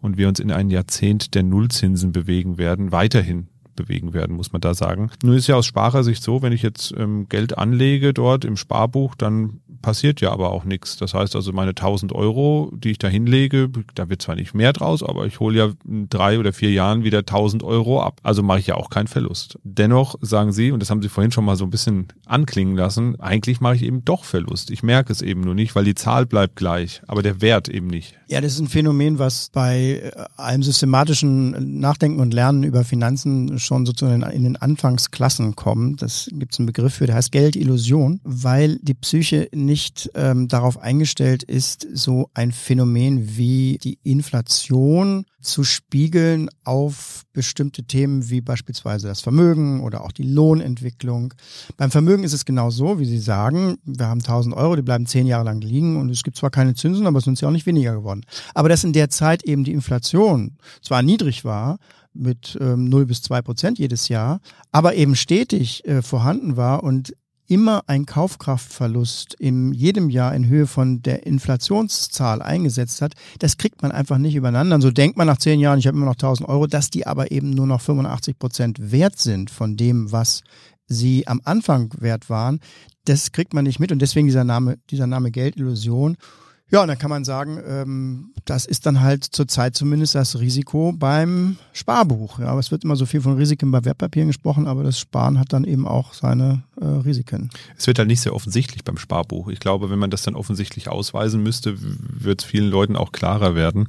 und 0.00 0.16
wir 0.16 0.28
uns 0.28 0.40
in 0.40 0.52
ein 0.52 0.70
Jahrzehnt 0.70 1.34
der 1.34 1.42
Nullzinsen 1.42 2.12
bewegen 2.12 2.58
werden, 2.58 2.92
weiterhin 2.92 3.48
bewegen 3.76 4.14
werden, 4.14 4.36
muss 4.36 4.52
man 4.52 4.60
da 4.60 4.74
sagen. 4.74 5.10
Nun 5.22 5.36
ist 5.36 5.46
ja 5.46 5.56
aus 5.56 5.66
Sparersicht 5.66 6.22
so, 6.22 6.42
wenn 6.42 6.52
ich 6.52 6.62
jetzt 6.62 6.94
ähm, 6.96 7.28
Geld 7.28 7.58
anlege 7.58 8.14
dort 8.14 8.44
im 8.44 8.56
Sparbuch, 8.56 9.14
dann 9.14 9.60
passiert 9.82 10.20
ja 10.20 10.32
aber 10.32 10.52
auch 10.52 10.64
nichts. 10.64 10.96
Das 10.96 11.12
heißt 11.12 11.36
also, 11.36 11.52
meine 11.52 11.70
1000 11.70 12.12
Euro, 12.12 12.72
die 12.74 12.92
ich 12.92 12.98
da 12.98 13.08
hinlege, 13.08 13.68
da 13.94 14.08
wird 14.08 14.22
zwar 14.22 14.36
nicht 14.36 14.54
mehr 14.54 14.72
draus, 14.72 15.02
aber 15.02 15.26
ich 15.26 15.40
hole 15.40 15.58
ja 15.58 15.70
in 15.86 16.08
drei 16.08 16.38
oder 16.38 16.52
vier 16.52 16.70
Jahren 16.70 17.04
wieder 17.04 17.18
1000 17.18 17.62
Euro 17.62 18.00
ab. 18.00 18.20
Also 18.22 18.42
mache 18.42 18.60
ich 18.60 18.68
ja 18.68 18.76
auch 18.76 18.88
keinen 18.88 19.08
Verlust. 19.08 19.58
Dennoch 19.64 20.14
sagen 20.22 20.52
Sie, 20.52 20.70
und 20.70 20.80
das 20.80 20.90
haben 20.90 21.02
Sie 21.02 21.08
vorhin 21.08 21.32
schon 21.32 21.44
mal 21.44 21.56
so 21.56 21.64
ein 21.64 21.70
bisschen 21.70 22.08
anklingen 22.26 22.76
lassen, 22.76 23.20
eigentlich 23.20 23.60
mache 23.60 23.76
ich 23.76 23.82
eben 23.82 24.04
doch 24.04 24.24
Verlust. 24.24 24.70
Ich 24.70 24.82
merke 24.82 25.12
es 25.12 25.20
eben 25.20 25.42
nur 25.42 25.54
nicht, 25.54 25.74
weil 25.74 25.84
die 25.84 25.94
Zahl 25.94 26.24
bleibt 26.26 26.56
gleich, 26.56 27.02
aber 27.08 27.22
der 27.22 27.42
Wert 27.42 27.68
eben 27.68 27.88
nicht. 27.88 28.14
Ja, 28.28 28.40
das 28.40 28.54
ist 28.54 28.60
ein 28.60 28.68
Phänomen, 28.68 29.18
was 29.18 29.50
bei 29.52 30.00
äh, 30.02 30.24
allem 30.36 30.62
systematischen 30.62 31.80
Nachdenken 31.80 32.20
und 32.20 32.32
Lernen 32.32 32.62
über 32.62 32.84
Finanzen 32.84 33.58
schon 33.58 33.71
schon 33.72 33.86
sozusagen 33.86 34.22
in 34.22 34.42
den 34.44 34.56
Anfangsklassen 34.56 35.56
kommen. 35.56 35.96
Das 35.96 36.28
gibt 36.30 36.52
es 36.52 36.58
einen 36.58 36.66
Begriff 36.66 36.94
für, 36.94 37.06
der 37.06 37.14
heißt 37.14 37.32
Geldillusion, 37.32 38.20
weil 38.22 38.78
die 38.82 38.92
Psyche 38.92 39.48
nicht 39.54 40.10
ähm, 40.14 40.46
darauf 40.46 40.78
eingestellt 40.78 41.42
ist, 41.42 41.86
so 41.94 42.28
ein 42.34 42.52
Phänomen 42.52 43.38
wie 43.38 43.78
die 43.82 43.98
Inflation 44.02 45.24
zu 45.40 45.64
spiegeln 45.64 46.50
auf 46.64 47.22
bestimmte 47.32 47.82
Themen 47.84 48.28
wie 48.28 48.42
beispielsweise 48.42 49.08
das 49.08 49.22
Vermögen 49.22 49.80
oder 49.80 50.04
auch 50.04 50.12
die 50.12 50.22
Lohnentwicklung. 50.22 51.32
Beim 51.78 51.90
Vermögen 51.90 52.24
ist 52.24 52.34
es 52.34 52.44
genau 52.44 52.68
so, 52.68 52.98
wie 52.98 53.06
Sie 53.06 53.18
sagen, 53.18 53.78
wir 53.84 54.06
haben 54.06 54.20
1000 54.20 54.54
Euro, 54.54 54.76
die 54.76 54.82
bleiben 54.82 55.06
zehn 55.06 55.26
Jahre 55.26 55.44
lang 55.44 55.62
liegen 55.62 55.96
und 55.96 56.10
es 56.10 56.22
gibt 56.22 56.36
zwar 56.36 56.50
keine 56.50 56.74
Zinsen, 56.74 57.06
aber 57.06 57.18
es 57.18 57.24
sind 57.24 57.40
ja 57.40 57.48
auch 57.48 57.52
nicht 57.52 57.66
weniger 57.66 57.94
geworden. 57.94 58.20
Aber 58.54 58.68
dass 58.68 58.84
in 58.84 58.92
der 58.92 59.08
Zeit 59.08 59.44
eben 59.44 59.64
die 59.64 59.72
Inflation 59.72 60.58
zwar 60.82 61.02
niedrig 61.02 61.44
war, 61.44 61.78
mit 62.14 62.58
ähm, 62.60 62.84
0 62.84 63.06
bis 63.06 63.22
2 63.22 63.42
Prozent 63.42 63.78
jedes 63.78 64.08
Jahr, 64.08 64.40
aber 64.70 64.94
eben 64.94 65.16
stetig 65.16 65.86
äh, 65.86 66.02
vorhanden 66.02 66.56
war 66.56 66.82
und 66.82 67.14
immer 67.52 67.82
ein 67.86 68.06
Kaufkraftverlust 68.06 69.34
in 69.34 69.72
jedem 69.72 70.08
Jahr 70.08 70.34
in 70.34 70.48
Höhe 70.48 70.66
von 70.66 71.02
der 71.02 71.26
Inflationszahl 71.26 72.40
eingesetzt 72.40 73.02
hat, 73.02 73.12
das 73.40 73.58
kriegt 73.58 73.82
man 73.82 73.92
einfach 73.92 74.16
nicht 74.16 74.34
übereinander. 74.34 74.76
Und 74.76 74.80
so 74.80 74.90
denkt 74.90 75.18
man 75.18 75.26
nach 75.26 75.36
zehn 75.36 75.60
Jahren, 75.60 75.78
ich 75.78 75.86
habe 75.86 75.96
immer 75.96 76.06
noch 76.06 76.14
1000 76.14 76.48
Euro, 76.48 76.66
dass 76.66 76.88
die 76.88 77.06
aber 77.06 77.30
eben 77.30 77.50
nur 77.50 77.66
noch 77.66 77.82
85 77.82 78.38
Prozent 78.38 78.92
wert 78.92 79.18
sind 79.18 79.50
von 79.50 79.76
dem, 79.76 80.12
was 80.12 80.42
sie 80.86 81.26
am 81.26 81.40
Anfang 81.44 81.92
wert 81.98 82.30
waren. 82.30 82.60
Das 83.04 83.32
kriegt 83.32 83.52
man 83.52 83.64
nicht 83.64 83.80
mit 83.80 83.92
und 83.92 84.00
deswegen 84.00 84.28
dieser 84.28 84.44
Name, 84.44 84.78
dieser 84.90 85.06
Name 85.06 85.30
Geldillusion. 85.30 86.16
Ja, 86.72 86.80
und 86.80 86.88
dann 86.88 86.98
kann 86.98 87.10
man 87.10 87.22
sagen, 87.24 87.60
ähm, 87.68 88.30
das 88.46 88.64
ist 88.64 88.86
dann 88.86 89.02
halt 89.02 89.24
zurzeit 89.24 89.76
zumindest 89.76 90.14
das 90.14 90.40
Risiko 90.40 90.92
beim 90.92 91.58
Sparbuch. 91.74 92.38
Ja, 92.38 92.46
aber 92.46 92.60
es 92.60 92.70
wird 92.70 92.84
immer 92.84 92.96
so 92.96 93.04
viel 93.04 93.20
von 93.20 93.36
Risiken 93.36 93.70
bei 93.70 93.84
Wertpapieren 93.84 94.28
gesprochen, 94.28 94.66
aber 94.66 94.82
das 94.82 94.98
Sparen 94.98 95.38
hat 95.38 95.52
dann 95.52 95.64
eben 95.64 95.86
auch 95.86 96.14
seine 96.14 96.62
äh, 96.80 96.86
Risiken. 96.86 97.50
Es 97.76 97.86
wird 97.86 97.98
halt 97.98 98.08
nicht 98.08 98.22
sehr 98.22 98.34
offensichtlich 98.34 98.84
beim 98.84 98.96
Sparbuch. 98.96 99.48
Ich 99.48 99.60
glaube, 99.60 99.90
wenn 99.90 99.98
man 99.98 100.10
das 100.10 100.22
dann 100.22 100.34
offensichtlich 100.34 100.88
ausweisen 100.88 101.42
müsste, 101.42 101.76
wird 101.78 102.40
es 102.42 102.48
vielen 102.48 102.70
Leuten 102.70 102.96
auch 102.96 103.12
klarer 103.12 103.54
werden. 103.54 103.86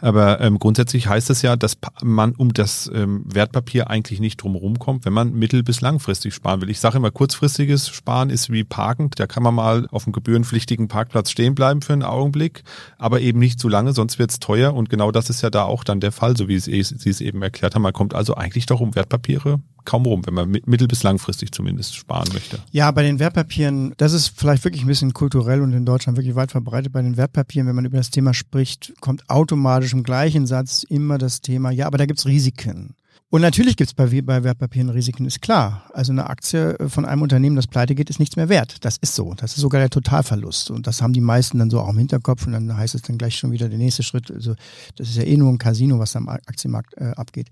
Aber 0.00 0.40
ähm, 0.40 0.58
grundsätzlich 0.58 1.08
heißt 1.08 1.28
es 1.28 1.42
ja, 1.42 1.56
dass 1.56 1.76
man 2.02 2.32
um 2.32 2.54
das 2.54 2.90
ähm, 2.94 3.24
Wertpapier 3.26 3.90
eigentlich 3.90 4.20
nicht 4.20 4.42
drumherum 4.42 4.78
kommt, 4.78 5.04
wenn 5.04 5.12
man 5.12 5.34
mittel- 5.34 5.62
bis 5.62 5.82
langfristig 5.82 6.32
sparen 6.32 6.62
will. 6.62 6.70
Ich 6.70 6.80
sage 6.80 6.96
immer, 6.96 7.10
kurzfristiges 7.10 7.90
Sparen 7.90 8.30
ist 8.30 8.50
wie 8.50 8.64
Parken. 8.64 9.10
Da 9.16 9.26
kann 9.26 9.42
man 9.42 9.54
mal 9.54 9.86
auf 9.90 10.06
einem 10.06 10.14
gebührenpflichtigen 10.14 10.88
Parkplatz 10.88 11.30
stehen 11.30 11.54
bleiben 11.54 11.82
für 11.82 11.92
einen 11.92 12.02
Augenblick, 12.22 12.62
aber 12.98 13.20
eben 13.20 13.38
nicht 13.38 13.58
zu 13.58 13.68
lange, 13.68 13.92
sonst 13.92 14.18
wird 14.18 14.30
es 14.30 14.38
teuer. 14.38 14.74
Und 14.74 14.88
genau 14.88 15.10
das 15.10 15.28
ist 15.28 15.42
ja 15.42 15.50
da 15.50 15.64
auch 15.64 15.84
dann 15.84 16.00
der 16.00 16.12
Fall, 16.12 16.36
so 16.36 16.48
wie 16.48 16.58
Sie 16.58 16.78
es 16.78 17.20
eben 17.20 17.42
erklärt 17.42 17.74
haben. 17.74 17.82
Man 17.82 17.92
kommt 17.92 18.14
also 18.14 18.34
eigentlich 18.36 18.66
doch 18.66 18.80
um 18.80 18.94
Wertpapiere 18.94 19.60
kaum 19.84 20.06
rum, 20.06 20.24
wenn 20.24 20.34
man 20.34 20.48
mittel- 20.48 20.86
bis 20.86 21.02
langfristig 21.02 21.50
zumindest 21.50 21.96
sparen 21.96 22.28
möchte. 22.32 22.60
Ja, 22.70 22.92
bei 22.92 23.02
den 23.02 23.18
Wertpapieren, 23.18 23.94
das 23.96 24.12
ist 24.12 24.28
vielleicht 24.28 24.62
wirklich 24.62 24.84
ein 24.84 24.86
bisschen 24.86 25.12
kulturell 25.12 25.60
und 25.60 25.72
in 25.72 25.84
Deutschland 25.84 26.16
wirklich 26.16 26.36
weit 26.36 26.52
verbreitet. 26.52 26.92
Bei 26.92 27.02
den 27.02 27.16
Wertpapieren, 27.16 27.66
wenn 27.66 27.74
man 27.74 27.84
über 27.84 27.96
das 27.96 28.10
Thema 28.10 28.32
spricht, 28.32 28.92
kommt 29.00 29.28
automatisch 29.28 29.92
im 29.92 30.04
gleichen 30.04 30.46
Satz 30.46 30.84
immer 30.84 31.18
das 31.18 31.40
Thema, 31.40 31.72
ja, 31.72 31.88
aber 31.88 31.98
da 31.98 32.06
gibt's 32.06 32.26
Risiken. 32.26 32.94
Und 33.32 33.40
natürlich 33.40 33.76
gibt's 33.76 33.94
bei, 33.94 34.20
bei 34.20 34.44
Wertpapieren 34.44 34.90
Risiken, 34.90 35.24
ist 35.24 35.40
klar. 35.40 35.88
Also 35.94 36.12
eine 36.12 36.28
Aktie 36.28 36.76
von 36.88 37.06
einem 37.06 37.22
Unternehmen, 37.22 37.56
das 37.56 37.66
pleite 37.66 37.94
geht, 37.94 38.10
ist 38.10 38.18
nichts 38.18 38.36
mehr 38.36 38.50
wert. 38.50 38.84
Das 38.84 38.98
ist 38.98 39.14
so. 39.14 39.32
Das 39.32 39.54
ist 39.54 39.60
sogar 39.60 39.80
der 39.80 39.88
Totalverlust. 39.88 40.70
Und 40.70 40.86
das 40.86 41.00
haben 41.00 41.14
die 41.14 41.22
meisten 41.22 41.58
dann 41.58 41.70
so 41.70 41.80
auch 41.80 41.88
im 41.88 41.96
Hinterkopf. 41.96 42.46
Und 42.46 42.52
dann 42.52 42.76
heißt 42.76 42.94
es 42.94 43.00
dann 43.00 43.16
gleich 43.16 43.36
schon 43.36 43.50
wieder 43.50 43.70
der 43.70 43.78
nächste 43.78 44.02
Schritt. 44.02 44.30
Also 44.30 44.54
das 44.96 45.08
ist 45.08 45.16
ja 45.16 45.22
eh 45.22 45.38
nur 45.38 45.50
ein 45.50 45.56
Casino, 45.56 45.98
was 45.98 46.14
am 46.14 46.28
Aktienmarkt 46.28 46.92
äh, 46.98 47.12
abgeht. 47.16 47.48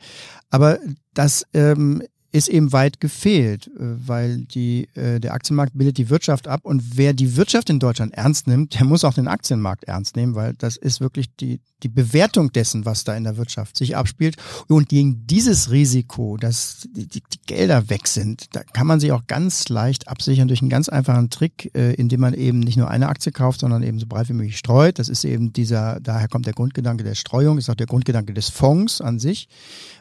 Aber 0.51 0.79
das 1.15 1.47
ähm, 1.55 2.03
ist 2.33 2.49
eben 2.49 2.73
weit 2.73 3.01
gefehlt, 3.01 3.67
äh, 3.69 3.71
weil 3.79 4.45
die, 4.45 4.89
äh, 4.95 5.21
der 5.21 5.35
Aktienmarkt 5.35 5.77
bildet 5.77 5.99
die 5.99 6.11
Wirtschaft 6.11 6.49
ab 6.49 6.61
und 6.65 6.97
wer 6.97 7.13
die 7.13 7.37
Wirtschaft 7.37 7.71
in 7.71 7.81
Deutschland 7.81 8.15
ernst 8.15 8.47
nimmt, 8.47 8.79
der 8.79 8.85
muss 8.85 9.05
auch 9.05 9.15
den 9.15 9.29
Aktienmarkt 9.29 9.85
ernst 9.85 10.17
nehmen, 10.17 10.35
weil 10.35 10.55
das 10.55 10.77
ist 10.77 11.01
wirklich 11.01 11.35
die, 11.37 11.61
die 11.83 11.89
Bewertung 11.89 12.53
dessen, 12.53 12.85
was 12.85 13.05
da 13.05 13.17
in 13.17 13.25
der 13.25 13.37
Wirtschaft 13.37 13.77
sich 13.77 13.97
abspielt. 13.97 14.37
Und 14.69 14.89
gegen 14.89 15.27
dieses 15.27 15.71
Risiko, 15.71 16.37
dass 16.37 16.89
die, 16.95 17.07
die, 17.07 17.23
die 17.33 17.41
Gelder 17.47 17.89
weg 17.89 18.07
sind, 18.07 18.55
da 18.55 18.63
kann 18.63 18.87
man 18.87 19.01
sich 19.01 19.13
auch 19.13 19.27
ganz 19.27 19.69
leicht 19.69 20.09
absichern 20.09 20.49
durch 20.49 20.61
einen 20.61 20.71
ganz 20.71 20.89
einfachen 20.89 21.31
Trick, 21.31 21.71
äh, 21.75 21.95
indem 21.95 22.21
man 22.21 22.35
eben 22.35 22.61
nicht 22.61 22.77
nur 22.77 22.89
eine 22.89 23.09
Aktie 23.09 23.33
kauft, 23.33 23.61
sondern 23.61 23.83
eben 23.83 23.99
so 23.99 24.07
breit 24.07 24.29
wie 24.29 24.35
möglich 24.35 24.59
streut. 24.59 24.99
Das 24.99 25.09
ist 25.09 25.25
eben 25.25 25.53
dieser, 25.53 26.01
daher 26.01 26.29
kommt 26.29 26.47
der 26.47 26.55
Grundgedanke 26.55 27.05
der 27.05 27.15
Streuung, 27.15 27.59
ist 27.59 27.71
auch 27.71 27.75
der 27.75 27.87
Grundgedanke 27.87 28.35
des 28.35 28.51
Fonds 28.51 29.01
an 29.01 29.19
sich, 29.19 29.49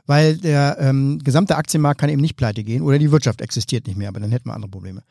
weil 0.09 0.37
der 0.37 0.77
ähm, 0.79 1.19
gesamte 1.19 1.55
Aktienmarkt 1.55 2.01
kann 2.01 2.09
eben 2.09 2.19
nicht 2.19 2.35
pleite 2.35 2.63
gehen 2.63 2.81
oder 2.81 2.97
die 2.97 3.11
Wirtschaft 3.11 3.41
existiert 3.41 3.85
nicht 3.85 3.95
mehr, 3.95 4.09
aber 4.09 4.19
dann 4.19 4.31
hätten 4.31 4.49
wir 4.49 4.55
andere 4.55 4.71
Probleme. 4.71 5.03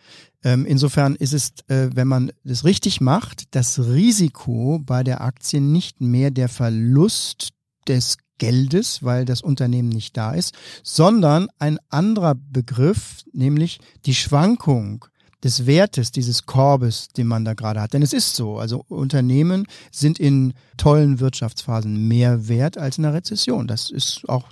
Ähm, 0.42 0.66
insofern 0.66 1.14
ist 1.14 1.32
es, 1.32 1.52
äh, 1.68 1.90
wenn 1.94 2.08
man 2.08 2.32
das 2.42 2.64
richtig 2.64 3.00
macht, 3.00 3.54
das 3.54 3.78
Risiko 3.78 4.80
bei 4.84 5.04
der 5.04 5.20
Aktie 5.20 5.61
nicht 5.61 6.00
mehr 6.00 6.32
der 6.32 6.48
Verlust 6.48 7.50
des 7.87 8.18
Geldes, 8.38 9.04
weil 9.04 9.24
das 9.24 9.40
Unternehmen 9.40 9.88
nicht 9.88 10.16
da 10.16 10.32
ist, 10.32 10.52
sondern 10.82 11.46
ein 11.61 11.78
anderer 11.90 12.34
Begriff, 12.34 13.22
nämlich 13.32 13.78
die 14.04 14.16
Schwankung 14.16 15.04
des 15.44 15.66
Wertes 15.66 16.11
dieses 16.11 16.46
Korbes, 16.46 17.09
den 17.09 17.27
man 17.27 17.44
da 17.44 17.55
gerade 17.55 17.81
hat. 17.81 17.92
Denn 17.92 18.03
es 18.03 18.12
ist 18.12 18.35
so, 18.35 18.59
also 18.59 18.85
Unternehmen 18.88 19.66
sind 19.92 20.18
in 20.18 20.55
tollen 20.77 21.20
Wirtschaftsphasen 21.20 22.09
mehr 22.09 22.48
wert 22.48 22.79
als 22.79 22.98
in 22.98 23.05
der 23.05 23.14
Rezession. 23.14 23.66
Das 23.66 23.90
ist 23.90 24.29
auch 24.29 24.48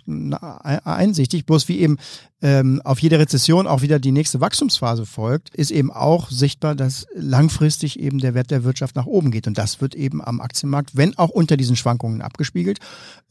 einsichtig, 0.85 1.47
bloß 1.47 1.69
wie 1.69 1.81
eben 1.81 1.99
ähm, 2.43 2.83
auf 2.85 3.01
jede 3.01 3.19
Rezession 3.19 3.67
auch 3.67 3.81
wieder 3.81 3.99
die 3.99 4.13
nächste 4.13 4.41
Wachstumsphase 4.41 5.07
folgt, 5.07 5.55
ist 5.55 5.71
eben 5.71 5.91
auch 5.91 6.31
sichtbar, 6.31 6.75
dass 6.75 7.07
langfristig 7.15 7.99
eben 7.99 8.19
der 8.19 8.35
Wert 8.35 8.51
der 8.51 8.63
Wirtschaft 8.63 8.95
nach 8.95 9.07
oben 9.07 9.31
geht. 9.31 9.47
Und 9.47 9.57
das 9.57 9.81
wird 9.81 9.95
eben 9.95 10.23
am 10.23 10.41
Aktienmarkt, 10.41 10.97
wenn 10.97 11.17
auch 11.17 11.31
unter 11.31 11.57
diesen 11.57 11.77
Schwankungen 11.77 12.21
abgespiegelt. 12.21 12.79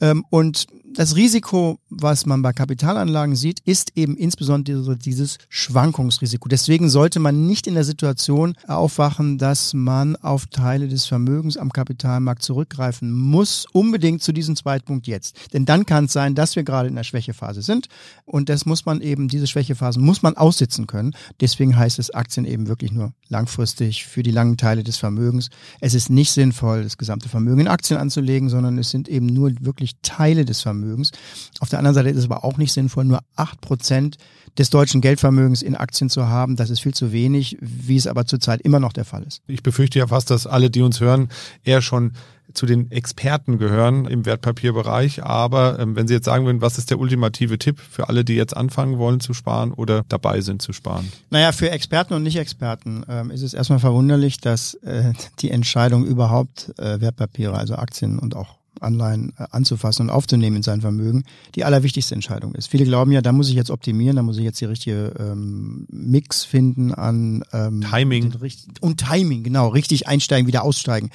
Ähm, 0.01 0.25
und 0.31 0.65
das 0.95 1.15
Risiko, 1.15 1.77
was 1.89 2.25
man 2.25 2.41
bei 2.41 2.53
Kapitalanlagen 2.53 3.35
sieht, 3.35 3.59
ist 3.65 3.91
eben 3.95 4.17
insbesondere 4.17 4.97
dieses 4.97 5.37
Schwankungsrisiko. 5.49 6.47
Deswegen 6.49 6.89
sollte 6.89 7.19
man 7.19 7.44
nicht 7.47 7.67
in 7.67 7.73
der 7.73 7.83
Situation 7.83 8.55
aufwachen, 8.67 9.37
dass 9.37 9.73
man 9.73 10.15
auf 10.17 10.47
Teile 10.47 10.87
des 10.87 11.05
Vermögens 11.05 11.57
am 11.57 11.71
Kapitalmarkt 11.71 12.41
zurückgreifen 12.41 13.11
muss, 13.11 13.65
unbedingt 13.71 14.23
zu 14.23 14.31
diesem 14.31 14.55
Zeitpunkt 14.55 15.07
jetzt. 15.07 15.53
Denn 15.53 15.65
dann 15.65 15.85
kann 15.85 16.05
es 16.05 16.13
sein, 16.13 16.35
dass 16.35 16.55
wir 16.55 16.63
gerade 16.63 16.89
in 16.89 16.95
der 16.95 17.03
Schwächephase 17.03 17.61
sind. 17.61 17.87
Und 18.25 18.49
das 18.49 18.65
muss 18.65 18.85
man 18.85 19.01
eben 19.01 19.27
diese 19.27 19.47
Schwächephasen 19.47 20.03
muss 20.03 20.21
man 20.21 20.37
aussitzen 20.37 20.87
können. 20.87 21.15
Deswegen 21.41 21.75
heißt 21.75 21.99
es 21.99 22.11
Aktien 22.11 22.45
eben 22.45 22.67
wirklich 22.67 22.91
nur 22.91 23.13
langfristig 23.27 24.05
für 24.05 24.23
die 24.23 24.31
langen 24.31 24.57
Teile 24.57 24.83
des 24.83 24.97
Vermögens. 24.97 25.49
Es 25.81 25.93
ist 25.93 26.09
nicht 26.09 26.31
sinnvoll, 26.31 26.83
das 26.83 26.97
gesamte 26.97 27.29
Vermögen 27.29 27.61
in 27.61 27.67
Aktien 27.67 27.99
anzulegen, 27.99 28.49
sondern 28.49 28.77
es 28.77 28.89
sind 28.89 29.07
eben 29.07 29.27
nur 29.27 29.51
wirklich 29.61 29.93
Teile 30.01 30.45
des 30.45 30.61
Vermögens. 30.61 31.11
Auf 31.59 31.69
der 31.69 31.79
anderen 31.79 31.95
Seite 31.95 32.09
ist 32.09 32.17
es 32.17 32.25
aber 32.25 32.43
auch 32.43 32.57
nicht 32.57 32.73
sinnvoll, 32.73 33.05
nur 33.05 33.19
acht 33.35 33.61
Prozent 33.61 34.17
des 34.57 34.69
deutschen 34.69 35.01
Geldvermögens 35.01 35.61
in 35.61 35.75
Aktien 35.75 36.09
zu 36.09 36.27
haben. 36.27 36.55
Das 36.55 36.69
ist 36.69 36.79
viel 36.79 36.93
zu 36.93 37.11
wenig, 37.11 37.34
wie 37.59 37.95
es 37.95 38.07
aber 38.07 38.25
zurzeit 38.25 38.61
immer 38.61 38.79
noch 38.79 38.93
der 38.93 39.05
Fall 39.05 39.23
ist. 39.23 39.41
Ich 39.47 39.63
befürchte 39.63 39.99
ja 39.99 40.07
fast, 40.07 40.29
dass 40.31 40.47
alle, 40.47 40.69
die 40.69 40.81
uns 40.81 40.99
hören, 40.99 41.29
eher 41.63 41.81
schon 41.81 42.13
zu 42.53 42.65
den 42.65 42.91
Experten 42.91 43.57
gehören 43.57 44.05
im 44.05 44.25
Wertpapierbereich. 44.25 45.23
Aber 45.23 45.79
ähm, 45.79 45.95
wenn 45.95 46.07
Sie 46.07 46.13
jetzt 46.13 46.25
sagen 46.25 46.45
würden, 46.45 46.61
was 46.61 46.77
ist 46.77 46.89
der 46.89 46.99
ultimative 46.99 47.57
Tipp 47.57 47.79
für 47.79 48.09
alle, 48.09 48.23
die 48.23 48.35
jetzt 48.35 48.55
anfangen 48.55 48.97
wollen 48.97 49.19
zu 49.19 49.33
sparen 49.33 49.71
oder 49.71 50.03
dabei 50.07 50.41
sind 50.41 50.61
zu 50.61 50.73
sparen? 50.73 51.11
Naja, 51.29 51.51
für 51.51 51.69
Experten 51.71 52.13
und 52.13 52.23
Nicht-Experten 52.23 53.03
ähm, 53.09 53.31
ist 53.31 53.41
es 53.41 53.53
erstmal 53.53 53.79
verwunderlich, 53.79 54.39
dass 54.39 54.75
äh, 54.75 55.13
die 55.39 55.51
Entscheidung 55.51 56.05
überhaupt 56.05 56.71
äh, 56.77 57.01
Wertpapiere, 57.01 57.57
also 57.57 57.75
Aktien 57.75 58.19
und 58.19 58.35
auch 58.35 58.57
Anleihen 58.81 59.33
äh, 59.37 59.45
anzufassen 59.51 60.03
und 60.03 60.09
aufzunehmen 60.09 60.57
in 60.57 60.63
sein 60.63 60.81
Vermögen, 60.81 61.23
die 61.55 61.63
allerwichtigste 61.63 62.15
Entscheidung 62.15 62.55
ist. 62.55 62.67
Viele 62.67 62.85
glauben 62.85 63.11
ja, 63.11 63.21
da 63.21 63.31
muss 63.31 63.49
ich 63.49 63.55
jetzt 63.55 63.71
optimieren, 63.71 64.15
da 64.15 64.23
muss 64.23 64.37
ich 64.37 64.43
jetzt 64.43 64.61
die 64.61 64.65
richtige 64.65 65.13
ähm, 65.19 65.85
Mix 65.89 66.43
finden 66.43 66.93
an 66.93 67.43
ähm, 67.53 67.81
Timing. 67.81 68.33
Und 68.81 68.97
Timing, 68.97 69.43
genau, 69.43 69.69
richtig 69.69 70.07
einsteigen, 70.07 70.47
wieder 70.47 70.63
aussteigen. 70.63 71.09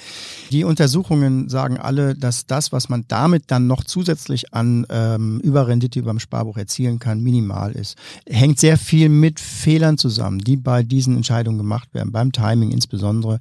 Die 0.50 0.64
Untersuchungen 0.64 1.48
sagen 1.48 1.78
alle, 1.78 2.14
dass 2.14 2.46
das, 2.46 2.72
was 2.72 2.88
man 2.88 3.04
damit 3.08 3.44
dann 3.48 3.66
noch 3.66 3.84
zusätzlich 3.84 4.54
an 4.54 4.86
ähm, 4.90 5.40
Überrendite 5.40 6.02
beim 6.02 6.18
Sparbuch 6.18 6.56
erzielen 6.56 6.98
kann, 6.98 7.22
minimal 7.22 7.72
ist. 7.72 7.96
Hängt 8.28 8.58
sehr 8.58 8.76
viel 8.76 9.08
mit 9.08 9.40
Fehlern 9.40 9.98
zusammen, 9.98 10.38
die 10.38 10.56
bei 10.56 10.82
diesen 10.82 11.16
Entscheidungen 11.16 11.58
gemacht 11.58 11.92
werden, 11.94 12.12
beim 12.12 12.32
Timing 12.32 12.70
insbesondere. 12.70 13.40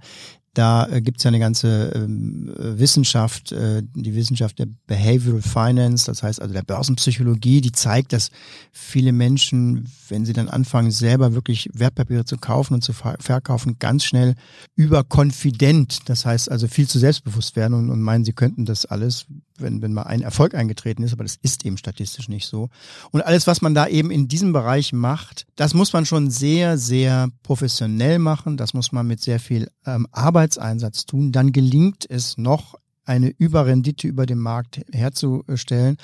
Da 0.59 0.89
äh, 0.89 1.01
gibt 1.01 1.19
es 1.19 1.23
ja 1.23 1.29
eine 1.29 1.39
ganze 1.39 1.93
ähm, 1.95 2.51
Wissenschaft, 2.57 3.53
äh, 3.53 3.81
die 3.95 4.13
Wissenschaft 4.13 4.59
der 4.59 4.67
Behavioral 4.87 5.41
Finance, 5.41 6.05
das 6.05 6.21
heißt 6.21 6.41
also 6.41 6.53
der 6.53 6.63
Börsenpsychologie, 6.63 7.61
die 7.61 7.71
zeigt, 7.71 8.11
dass 8.11 8.29
viele 8.73 9.13
Menschen, 9.13 9.89
wenn 10.09 10.25
sie 10.25 10.33
dann 10.33 10.49
anfangen, 10.49 10.91
selber 10.91 11.33
wirklich 11.33 11.69
Wertpapiere 11.71 12.25
zu 12.25 12.35
kaufen 12.35 12.73
und 12.73 12.83
zu 12.83 12.91
verkaufen, 12.91 13.77
ganz 13.79 14.03
schnell 14.03 14.35
überkonfident, 14.75 16.09
das 16.09 16.25
heißt 16.25 16.51
also 16.51 16.67
viel 16.67 16.89
zu 16.89 16.99
selbstbewusst 16.99 17.55
werden 17.55 17.75
und, 17.75 17.89
und 17.89 18.01
meinen, 18.01 18.25
sie 18.25 18.33
könnten 18.33 18.65
das 18.65 18.85
alles, 18.85 19.27
wenn, 19.61 19.81
wenn 19.81 19.93
mal 19.93 20.03
ein 20.03 20.21
Erfolg 20.21 20.55
eingetreten 20.55 21.03
ist, 21.03 21.13
aber 21.13 21.23
das 21.23 21.37
ist 21.41 21.65
eben 21.65 21.77
statistisch 21.77 22.29
nicht 22.29 22.47
so. 22.47 22.69
Und 23.11 23.21
alles, 23.21 23.47
was 23.47 23.61
man 23.61 23.73
da 23.73 23.87
eben 23.87 24.11
in 24.11 24.27
diesem 24.27 24.53
Bereich 24.53 24.93
macht, 24.93 25.45
das 25.55 25.73
muss 25.73 25.93
man 25.93 26.05
schon 26.05 26.29
sehr, 26.29 26.77
sehr 26.77 27.29
professionell 27.43 28.19
machen. 28.19 28.57
Das 28.57 28.73
muss 28.73 28.91
man 28.91 29.07
mit 29.07 29.21
sehr 29.21 29.39
viel 29.39 29.69
ähm, 29.85 30.07
Arbeitseinsatz 30.11 31.05
tun. 31.05 31.31
Dann 31.31 31.51
gelingt 31.51 32.09
es 32.09 32.37
noch, 32.37 32.75
eine 33.09 33.29
Überrendite 33.29 34.07
über 34.07 34.27
dem 34.27 34.37
Markt 34.37 34.81
herzustellen. 34.91 35.97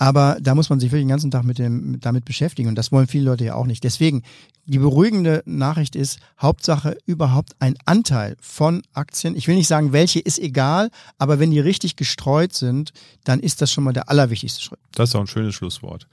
Aber 0.00 0.38
da 0.40 0.54
muss 0.54 0.70
man 0.70 0.80
sich 0.80 0.90
wirklich 0.90 1.02
den 1.02 1.10
ganzen 1.10 1.30
Tag 1.30 1.44
mit 1.44 1.58
dem, 1.58 2.00
damit 2.00 2.24
beschäftigen. 2.24 2.70
Und 2.70 2.74
das 2.76 2.90
wollen 2.90 3.06
viele 3.06 3.24
Leute 3.24 3.44
ja 3.44 3.54
auch 3.54 3.66
nicht. 3.66 3.84
Deswegen, 3.84 4.22
die 4.64 4.78
beruhigende 4.78 5.42
Nachricht 5.44 5.94
ist, 5.94 6.20
Hauptsache 6.40 6.96
überhaupt 7.04 7.52
ein 7.58 7.74
Anteil 7.84 8.34
von 8.40 8.82
Aktien. 8.94 9.36
Ich 9.36 9.46
will 9.46 9.56
nicht 9.56 9.68
sagen, 9.68 9.92
welche 9.92 10.18
ist 10.18 10.38
egal, 10.38 10.90
aber 11.18 11.38
wenn 11.38 11.50
die 11.50 11.60
richtig 11.60 11.96
gestreut 11.96 12.54
sind, 12.54 12.94
dann 13.24 13.40
ist 13.40 13.60
das 13.60 13.70
schon 13.70 13.84
mal 13.84 13.92
der 13.92 14.08
allerwichtigste 14.08 14.62
Schritt. 14.62 14.78
Das 14.92 15.10
ist 15.10 15.16
auch 15.16 15.20
ein 15.20 15.26
schönes 15.26 15.54
Schlusswort. 15.54 16.06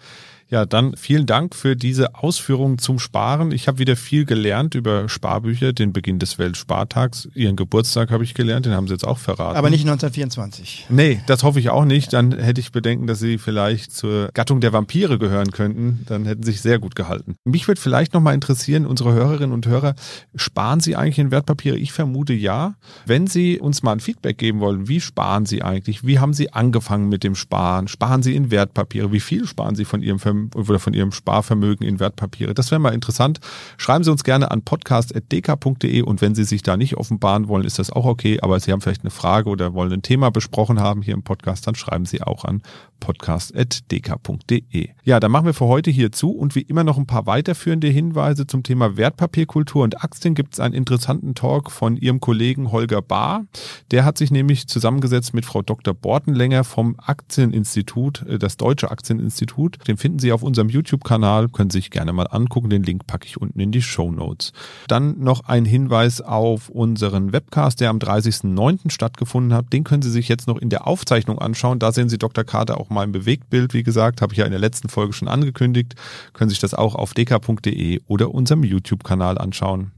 Ja, 0.49 0.65
dann 0.65 0.95
vielen 0.95 1.25
Dank 1.25 1.55
für 1.55 1.75
diese 1.75 2.15
Ausführungen 2.15 2.77
zum 2.77 2.99
Sparen. 2.99 3.51
Ich 3.51 3.67
habe 3.67 3.79
wieder 3.79 3.97
viel 3.97 4.23
gelernt 4.23 4.75
über 4.75 5.09
Sparbücher, 5.09 5.73
den 5.73 5.91
Beginn 5.91 6.19
des 6.19 6.39
Weltspartags. 6.39 7.27
Ihren 7.33 7.57
Geburtstag 7.57 8.11
habe 8.11 8.23
ich 8.23 8.33
gelernt, 8.33 8.65
den 8.65 8.73
haben 8.73 8.87
Sie 8.87 8.93
jetzt 8.93 9.05
auch 9.05 9.17
verraten. 9.17 9.57
Aber 9.57 9.69
nicht 9.69 9.81
1924. 9.81 10.85
Nee, 10.89 11.21
das 11.27 11.43
hoffe 11.43 11.59
ich 11.59 11.69
auch 11.69 11.83
nicht. 11.83 12.13
Dann 12.13 12.31
hätte 12.31 12.61
ich 12.61 12.71
Bedenken, 12.71 13.07
dass 13.07 13.19
Sie 13.19 13.37
vielleicht 13.37 13.91
zur 13.91 14.29
Gattung 14.33 14.61
der 14.61 14.71
Vampire 14.71 15.19
gehören 15.19 15.51
könnten. 15.51 16.05
Dann 16.05 16.25
hätten 16.25 16.43
Sie 16.43 16.51
sich 16.51 16.61
sehr 16.61 16.79
gut 16.79 16.95
gehalten. 16.95 17.35
Mich 17.43 17.67
würde 17.67 17.81
vielleicht 17.81 18.13
nochmal 18.13 18.33
interessieren, 18.33 18.85
unsere 18.85 19.11
Hörerinnen 19.11 19.51
und 19.51 19.67
Hörer, 19.67 19.95
sparen 20.35 20.79
Sie 20.79 20.95
eigentlich 20.95 21.19
in 21.19 21.29
Wertpapiere? 21.29 21.77
Ich 21.77 21.91
vermute 21.91 22.33
ja. 22.33 22.75
Wenn 23.05 23.27
Sie 23.27 23.59
uns 23.59 23.83
mal 23.83 23.91
ein 23.91 23.99
Feedback 23.99 24.37
geben 24.37 24.61
wollen, 24.61 24.87
wie 24.87 25.01
sparen 25.01 25.45
Sie 25.45 25.61
eigentlich? 25.61 26.05
Wie 26.05 26.19
haben 26.19 26.33
Sie 26.33 26.53
angefangen 26.53 27.09
mit 27.09 27.25
dem 27.25 27.35
Sparen? 27.35 27.89
Sparen 27.89 28.23
Sie 28.23 28.33
in 28.33 28.49
Wertpapiere? 28.49 29.11
Wie 29.11 29.19
viel 29.19 29.45
sparen 29.45 29.75
Sie 29.75 29.83
von 29.83 30.01
Ihrem 30.01 30.19
Vermögen? 30.19 30.36
Oder 30.55 30.79
von 30.79 30.93
Ihrem 30.93 31.11
Sparvermögen 31.11 31.85
in 31.85 31.99
Wertpapiere. 31.99 32.53
Das 32.53 32.71
wäre 32.71 32.79
mal 32.79 32.93
interessant. 32.93 33.39
Schreiben 33.77 34.03
Sie 34.03 34.11
uns 34.11 34.23
gerne 34.23 34.51
an 34.51 34.61
podcast.dk.de 34.61 36.01
und 36.01 36.21
wenn 36.21 36.35
Sie 36.35 36.43
sich 36.43 36.63
da 36.63 36.77
nicht 36.77 36.97
offenbaren 36.97 37.47
wollen, 37.47 37.65
ist 37.65 37.79
das 37.79 37.91
auch 37.91 38.05
okay. 38.05 38.39
Aber 38.41 38.59
Sie 38.59 38.71
haben 38.71 38.81
vielleicht 38.81 39.01
eine 39.01 39.11
Frage 39.11 39.49
oder 39.49 39.73
wollen 39.73 39.91
ein 39.91 40.01
Thema 40.01 40.31
besprochen 40.31 40.79
haben 40.79 41.01
hier 41.01 41.13
im 41.13 41.23
Podcast, 41.23 41.67
dann 41.67 41.75
schreiben 41.75 42.05
Sie 42.05 42.21
auch 42.21 42.45
an 42.45 42.61
podcast.dk.de. 42.99 44.89
Ja, 45.03 45.19
dann 45.19 45.31
machen 45.31 45.45
wir 45.45 45.53
für 45.53 45.67
heute 45.67 45.91
hier 45.91 46.11
zu 46.11 46.31
und 46.31 46.55
wie 46.55 46.61
immer 46.61 46.83
noch 46.83 46.97
ein 46.97 47.07
paar 47.07 47.25
weiterführende 47.25 47.87
Hinweise 47.87 48.47
zum 48.47 48.63
Thema 48.63 48.97
Wertpapierkultur 48.97 49.83
und 49.83 50.03
Aktien 50.03 50.35
gibt 50.35 50.53
es 50.53 50.59
einen 50.59 50.73
interessanten 50.73 51.35
Talk 51.35 51.71
von 51.71 51.97
Ihrem 51.97 52.19
Kollegen 52.19 52.71
Holger 52.71 53.01
Bahr. 53.01 53.45
Der 53.91 54.05
hat 54.05 54.17
sich 54.17 54.31
nämlich 54.31 54.67
zusammengesetzt 54.67 55.33
mit 55.33 55.45
Frau 55.45 55.61
Dr. 55.61 55.93
Bortenlänger 55.93 56.63
vom 56.63 56.95
Aktieninstitut, 56.99 58.25
äh, 58.27 58.39
das 58.39 58.57
Deutsche 58.57 58.91
Aktieninstitut. 58.91 59.87
Den 59.87 59.97
finden 59.97 60.19
Sie 60.19 60.31
auf 60.31 60.43
unserem 60.43 60.69
YouTube-Kanal, 60.69 61.49
können 61.49 61.69
Sie 61.69 61.79
sich 61.79 61.91
gerne 61.91 62.13
mal 62.13 62.27
angucken. 62.27 62.69
Den 62.69 62.83
Link 62.83 63.07
packe 63.07 63.27
ich 63.27 63.39
unten 63.39 63.59
in 63.59 63.71
die 63.71 63.81
Show 63.81 64.11
Notes. 64.11 64.51
Dann 64.87 65.19
noch 65.19 65.45
ein 65.45 65.65
Hinweis 65.65 66.21
auf 66.21 66.69
unseren 66.69 67.33
Webcast, 67.33 67.79
der 67.79 67.89
am 67.89 67.99
30.09. 67.99 68.91
stattgefunden 68.91 69.53
hat. 69.53 69.71
Den 69.73 69.83
können 69.83 70.01
Sie 70.01 70.11
sich 70.11 70.27
jetzt 70.27 70.47
noch 70.47 70.57
in 70.57 70.69
der 70.69 70.87
Aufzeichnung 70.87 71.39
anschauen. 71.39 71.79
Da 71.79 71.91
sehen 71.91 72.09
Sie 72.09 72.17
Dr. 72.17 72.43
Kater 72.43 72.79
auch 72.79 72.86
auch 72.95 73.03
im 73.03 73.11
Bewegtbild, 73.11 73.73
wie 73.73 73.83
gesagt, 73.83 74.21
habe 74.21 74.33
ich 74.33 74.39
ja 74.39 74.45
in 74.45 74.51
der 74.51 74.59
letzten 74.59 74.89
Folge 74.89 75.13
schon 75.13 75.27
angekündigt. 75.27 75.95
Können 76.33 76.49
sich 76.49 76.59
das 76.59 76.73
auch 76.73 76.95
auf 76.95 77.13
dk.de 77.13 78.01
oder 78.07 78.33
unserem 78.33 78.63
YouTube-Kanal 78.63 79.37
anschauen. 79.37 79.91